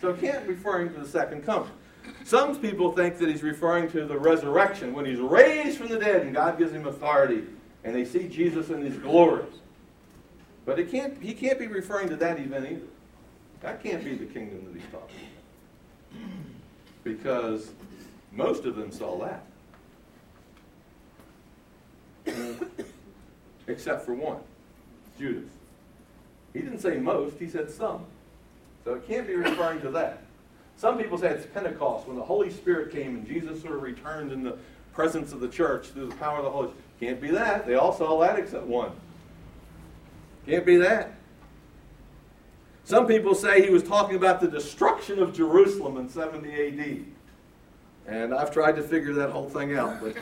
So 0.00 0.10
it 0.10 0.20
can't 0.20 0.46
be 0.46 0.54
referring 0.54 0.92
to 0.94 1.00
the 1.00 1.08
second 1.08 1.44
coming. 1.44 1.70
Some 2.24 2.56
people 2.60 2.92
think 2.92 3.18
that 3.18 3.28
he's 3.28 3.42
referring 3.42 3.90
to 3.92 4.06
the 4.06 4.18
resurrection, 4.18 4.94
when 4.94 5.04
he's 5.04 5.18
raised 5.18 5.78
from 5.78 5.88
the 5.88 5.98
dead 5.98 6.22
and 6.22 6.34
God 6.34 6.58
gives 6.58 6.72
him 6.72 6.86
authority 6.86 7.44
and 7.84 7.94
they 7.94 8.04
see 8.04 8.28
Jesus 8.28 8.70
in 8.70 8.82
his 8.82 8.96
glories. 8.96 9.52
But 10.64 10.78
it 10.78 10.90
can't, 10.90 11.20
he 11.22 11.34
can't 11.34 11.58
be 11.58 11.66
referring 11.66 12.08
to 12.10 12.16
that 12.16 12.38
event 12.38 12.66
either. 12.70 12.86
That 13.62 13.82
can't 13.82 14.04
be 14.04 14.14
the 14.14 14.26
kingdom 14.26 14.64
that 14.66 14.80
he's 14.80 14.90
talking 14.90 15.16
about. 15.16 15.39
Because 17.04 17.70
most 18.32 18.64
of 18.64 18.76
them 18.76 18.92
saw 18.92 19.18
that. 19.18 19.46
Except 23.66 24.04
for 24.04 24.14
one, 24.14 24.38
Judas. 25.18 25.48
He 26.52 26.60
didn't 26.60 26.80
say 26.80 26.98
most, 26.98 27.38
he 27.38 27.48
said 27.48 27.70
some. 27.70 28.04
So 28.84 28.94
it 28.94 29.06
can't 29.06 29.26
be 29.26 29.34
referring 29.34 29.80
to 29.82 29.90
that. 29.92 30.22
Some 30.76 30.98
people 30.98 31.18
say 31.18 31.28
it's 31.28 31.46
Pentecost 31.46 32.06
when 32.06 32.16
the 32.16 32.22
Holy 32.22 32.50
Spirit 32.50 32.90
came 32.90 33.16
and 33.16 33.26
Jesus 33.26 33.60
sort 33.60 33.74
of 33.74 33.82
returned 33.82 34.32
in 34.32 34.42
the 34.42 34.56
presence 34.94 35.32
of 35.32 35.40
the 35.40 35.48
church 35.48 35.88
through 35.88 36.06
the 36.06 36.14
power 36.16 36.38
of 36.38 36.44
the 36.44 36.50
Holy 36.50 36.68
Spirit. 36.68 36.84
Can't 37.00 37.20
be 37.20 37.30
that. 37.30 37.66
They 37.66 37.74
all 37.74 37.92
saw 37.92 38.18
that 38.20 38.38
except 38.38 38.64
one. 38.64 38.92
Can't 40.46 40.66
be 40.66 40.76
that. 40.76 41.14
Some 42.90 43.06
people 43.06 43.36
say 43.36 43.62
he 43.62 43.70
was 43.70 43.84
talking 43.84 44.16
about 44.16 44.40
the 44.40 44.48
destruction 44.48 45.20
of 45.20 45.32
Jerusalem 45.32 45.96
in 45.96 46.08
70 46.08 46.50
AD. 46.50 47.04
And 48.08 48.34
I've 48.34 48.50
tried 48.50 48.74
to 48.74 48.82
figure 48.82 49.12
that 49.12 49.30
whole 49.30 49.48
thing 49.48 49.76
out, 49.76 50.00
but 50.02 50.16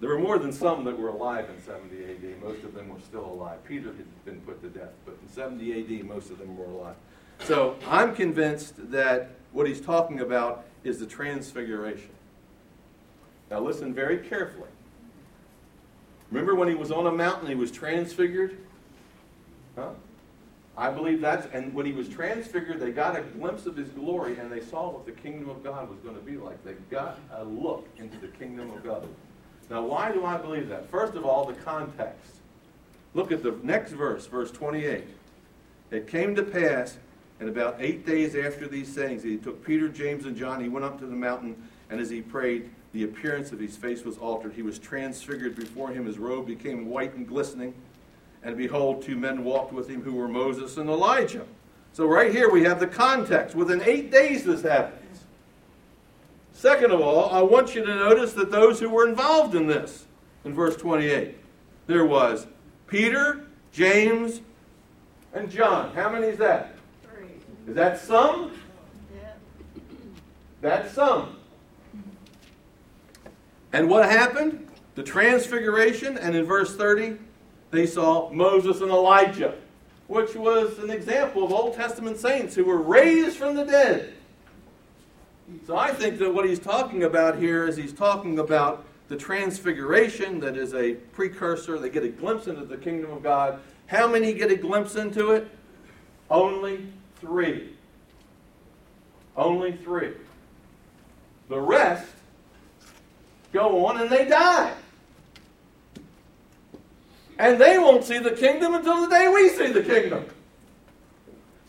there 0.00 0.10
were 0.10 0.18
more 0.18 0.38
than 0.38 0.52
some 0.52 0.84
that 0.84 0.98
were 0.98 1.08
alive 1.08 1.48
in 1.48 1.62
70 1.62 1.96
AD. 1.96 2.42
Most 2.42 2.62
of 2.62 2.74
them 2.74 2.90
were 2.90 3.00
still 3.00 3.24
alive. 3.24 3.64
Peter 3.66 3.86
had 3.86 4.24
been 4.26 4.42
put 4.42 4.60
to 4.60 4.68
death, 4.68 4.92
but 5.06 5.16
in 5.22 5.32
70 5.32 5.80
AD, 5.80 6.04
most 6.04 6.28
of 6.28 6.36
them 6.36 6.58
were 6.58 6.66
alive. 6.66 6.96
So 7.44 7.76
I'm 7.86 8.14
convinced 8.14 8.74
that 8.90 9.30
what 9.52 9.66
he's 9.66 9.80
talking 9.80 10.20
about 10.20 10.66
is 10.84 10.98
the 10.98 11.06
transfiguration. 11.06 12.10
Now 13.50 13.60
listen 13.60 13.94
very 13.94 14.18
carefully. 14.18 14.68
Remember 16.30 16.54
when 16.54 16.68
he 16.68 16.74
was 16.74 16.92
on 16.92 17.06
a 17.06 17.12
mountain, 17.12 17.48
he 17.48 17.54
was 17.54 17.70
transfigured? 17.70 18.58
Huh? 19.74 19.92
I 20.76 20.90
believe 20.90 21.20
that's, 21.20 21.46
and 21.52 21.74
when 21.74 21.84
he 21.84 21.92
was 21.92 22.08
transfigured, 22.08 22.80
they 22.80 22.92
got 22.92 23.18
a 23.18 23.22
glimpse 23.22 23.66
of 23.66 23.76
his 23.76 23.88
glory 23.90 24.38
and 24.38 24.50
they 24.50 24.60
saw 24.60 24.90
what 24.90 25.04
the 25.04 25.12
kingdom 25.12 25.50
of 25.50 25.62
God 25.62 25.90
was 25.90 25.98
going 25.98 26.14
to 26.14 26.22
be 26.22 26.38
like. 26.38 26.64
They 26.64 26.74
got 26.90 27.18
a 27.34 27.44
look 27.44 27.86
into 27.98 28.18
the 28.18 28.28
kingdom 28.28 28.70
of 28.70 28.82
God. 28.82 29.06
Now, 29.68 29.84
why 29.84 30.12
do 30.12 30.24
I 30.24 30.38
believe 30.38 30.68
that? 30.68 30.90
First 30.90 31.14
of 31.14 31.26
all, 31.26 31.44
the 31.44 31.54
context. 31.54 32.36
Look 33.14 33.30
at 33.32 33.42
the 33.42 33.54
next 33.62 33.92
verse, 33.92 34.26
verse 34.26 34.50
28. 34.50 35.04
It 35.90 36.08
came 36.08 36.34
to 36.34 36.42
pass, 36.42 36.96
and 37.38 37.48
about 37.48 37.76
eight 37.78 38.06
days 38.06 38.34
after 38.34 38.66
these 38.66 38.92
sayings, 38.92 39.22
he 39.22 39.36
took 39.36 39.64
Peter, 39.64 39.88
James, 39.88 40.24
and 40.24 40.36
John. 40.36 40.62
He 40.62 40.68
went 40.68 40.86
up 40.86 40.98
to 41.00 41.06
the 41.06 41.14
mountain, 41.14 41.68
and 41.90 42.00
as 42.00 42.08
he 42.08 42.22
prayed, 42.22 42.70
the 42.94 43.04
appearance 43.04 43.52
of 43.52 43.58
his 43.58 43.76
face 43.76 44.04
was 44.04 44.16
altered. 44.16 44.54
He 44.54 44.62
was 44.62 44.78
transfigured 44.78 45.54
before 45.54 45.90
him. 45.90 46.06
His 46.06 46.18
robe 46.18 46.46
became 46.46 46.86
white 46.86 47.14
and 47.14 47.28
glistening. 47.28 47.74
And 48.44 48.56
behold, 48.56 49.02
two 49.02 49.16
men 49.16 49.44
walked 49.44 49.72
with 49.72 49.88
him 49.88 50.02
who 50.02 50.14
were 50.14 50.28
Moses 50.28 50.76
and 50.76 50.88
Elijah. 50.88 51.46
So, 51.92 52.06
right 52.06 52.32
here 52.32 52.50
we 52.50 52.64
have 52.64 52.80
the 52.80 52.86
context. 52.86 53.54
Within 53.54 53.82
eight 53.82 54.10
days, 54.10 54.44
this 54.44 54.62
happens. 54.62 55.24
Second 56.52 56.90
of 56.90 57.00
all, 57.00 57.30
I 57.30 57.42
want 57.42 57.74
you 57.74 57.84
to 57.84 57.94
notice 57.94 58.32
that 58.34 58.50
those 58.50 58.80
who 58.80 58.88
were 58.88 59.08
involved 59.08 59.54
in 59.54 59.66
this, 59.66 60.06
in 60.44 60.54
verse 60.54 60.76
28, 60.76 61.36
there 61.86 62.04
was 62.04 62.46
Peter, 62.86 63.46
James, 63.72 64.40
and 65.34 65.50
John. 65.50 65.92
How 65.94 66.10
many 66.10 66.28
is 66.28 66.38
that? 66.38 66.76
Three. 67.02 67.26
Is 67.66 67.74
that 67.74 68.00
some? 68.00 68.52
Yeah. 69.14 69.32
That's 70.60 70.92
some. 70.92 71.36
And 73.72 73.88
what 73.88 74.08
happened? 74.08 74.68
The 74.94 75.02
transfiguration, 75.02 76.18
and 76.18 76.36
in 76.36 76.44
verse 76.44 76.76
30, 76.76 77.16
they 77.72 77.86
saw 77.86 78.30
Moses 78.30 78.82
and 78.82 78.90
Elijah, 78.90 79.54
which 80.06 80.36
was 80.36 80.78
an 80.78 80.90
example 80.90 81.42
of 81.42 81.52
Old 81.52 81.74
Testament 81.74 82.18
saints 82.18 82.54
who 82.54 82.64
were 82.64 82.80
raised 82.80 83.38
from 83.38 83.56
the 83.56 83.64
dead. 83.64 84.12
So 85.66 85.76
I 85.76 85.90
think 85.90 86.18
that 86.18 86.32
what 86.32 86.46
he's 86.46 86.58
talking 86.58 87.02
about 87.02 87.38
here 87.38 87.66
is 87.66 87.76
he's 87.76 87.94
talking 87.94 88.38
about 88.38 88.84
the 89.08 89.16
transfiguration 89.16 90.38
that 90.40 90.56
is 90.56 90.74
a 90.74 90.94
precursor. 91.14 91.78
They 91.78 91.88
get 91.88 92.04
a 92.04 92.08
glimpse 92.08 92.46
into 92.46 92.64
the 92.64 92.76
kingdom 92.76 93.10
of 93.10 93.22
God. 93.22 93.58
How 93.86 94.06
many 94.06 94.34
get 94.34 94.50
a 94.50 94.56
glimpse 94.56 94.94
into 94.96 95.30
it? 95.32 95.48
Only 96.30 96.86
three. 97.16 97.74
Only 99.34 99.72
three. 99.72 100.12
The 101.48 101.58
rest 101.58 102.12
go 103.52 103.86
on 103.86 104.00
and 104.00 104.10
they 104.10 104.26
die. 104.26 104.74
And 107.38 107.60
they 107.60 107.78
won't 107.78 108.04
see 108.04 108.18
the 108.18 108.32
kingdom 108.32 108.74
until 108.74 109.02
the 109.02 109.08
day 109.08 109.28
we 109.28 109.48
see 109.48 109.72
the 109.72 109.82
kingdom. 109.82 110.24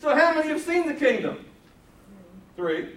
So, 0.00 0.14
how 0.14 0.34
many 0.34 0.48
have 0.48 0.60
seen 0.60 0.86
the 0.86 0.94
kingdom? 0.94 1.44
Three. 2.56 2.96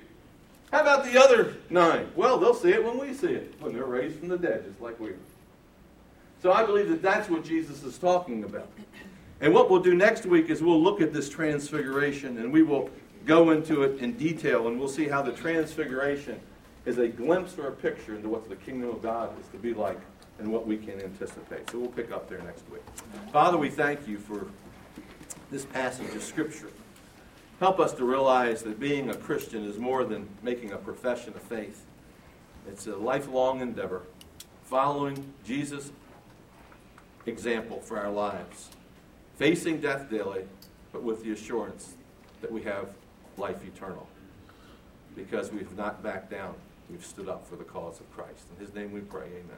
How 0.71 0.81
about 0.81 1.05
the 1.05 1.17
other 1.17 1.55
nine? 1.69 2.07
Well, 2.15 2.37
they'll 2.37 2.53
see 2.53 2.71
it 2.71 2.83
when 2.83 2.99
we 2.99 3.13
see 3.13 3.27
it, 3.27 3.53
when 3.59 3.73
they're 3.73 3.85
raised 3.85 4.19
from 4.19 4.27
the 4.27 4.37
dead, 4.37 4.65
just 4.67 4.81
like 4.81 4.99
we 4.99 5.09
are. 5.09 5.19
So, 6.41 6.51
I 6.51 6.65
believe 6.65 6.89
that 6.89 7.01
that's 7.01 7.29
what 7.29 7.43
Jesus 7.43 7.83
is 7.83 7.97
talking 7.97 8.43
about. 8.43 8.69
And 9.39 9.53
what 9.53 9.69
we'll 9.69 9.81
do 9.81 9.95
next 9.95 10.25
week 10.25 10.49
is 10.49 10.61
we'll 10.61 10.81
look 10.81 10.99
at 10.99 11.13
this 11.13 11.29
transfiguration 11.29 12.39
and 12.39 12.51
we 12.51 12.63
will 12.63 12.89
go 13.25 13.51
into 13.51 13.83
it 13.83 13.99
in 13.99 14.13
detail 14.13 14.67
and 14.67 14.79
we'll 14.79 14.89
see 14.89 15.07
how 15.07 15.21
the 15.21 15.31
transfiguration 15.31 16.39
is 16.85 16.97
a 16.97 17.07
glimpse 17.07 17.57
or 17.57 17.67
a 17.67 17.71
picture 17.71 18.15
into 18.15 18.29
what 18.29 18.49
the 18.49 18.55
kingdom 18.55 18.89
of 18.89 19.01
God 19.03 19.37
is 19.39 19.47
to 19.49 19.57
be 19.57 19.73
like 19.73 19.99
and 20.39 20.51
what 20.51 20.67
we 20.67 20.77
can 20.77 21.01
anticipate. 21.01 21.69
So 21.69 21.79
we'll 21.79 21.89
pick 21.89 22.11
up 22.11 22.29
there 22.29 22.39
next 22.39 22.69
week. 22.69 22.83
Father, 23.31 23.57
we 23.57 23.69
thank 23.69 24.07
you 24.07 24.17
for 24.17 24.47
this 25.51 25.65
passage 25.65 26.13
of 26.15 26.23
Scripture. 26.23 26.69
Help 27.59 27.79
us 27.79 27.93
to 27.93 28.05
realize 28.05 28.61
that 28.63 28.79
being 28.79 29.09
a 29.09 29.15
Christian 29.15 29.65
is 29.65 29.77
more 29.77 30.03
than 30.03 30.27
making 30.43 30.71
a 30.71 30.77
profession 30.77 31.33
of 31.35 31.41
faith. 31.41 31.85
It's 32.67 32.85
a 32.85 32.95
lifelong 32.95 33.61
endeavor, 33.61 34.03
following 34.65 35.33
Jesus' 35.43 35.91
example 37.25 37.79
for 37.79 37.97
our 37.97 38.11
lives, 38.11 38.69
facing 39.37 39.81
death 39.81 40.09
daily, 40.09 40.43
but 40.91 41.01
with 41.01 41.23
the 41.23 41.31
assurance 41.31 41.95
that 42.41 42.51
we 42.51 42.61
have 42.63 42.89
life 43.37 43.63
eternal. 43.65 44.07
Because 45.15 45.51
we've 45.51 45.75
not 45.75 46.03
backed 46.03 46.29
down, 46.29 46.53
we've 46.91 47.05
stood 47.05 47.27
up 47.27 47.47
for 47.47 47.55
the 47.55 47.63
cause 47.63 47.99
of 47.99 48.11
Christ. 48.11 48.43
In 48.55 48.63
his 48.63 48.75
name 48.75 48.91
we 48.91 48.99
pray, 48.99 49.25
amen. 49.27 49.57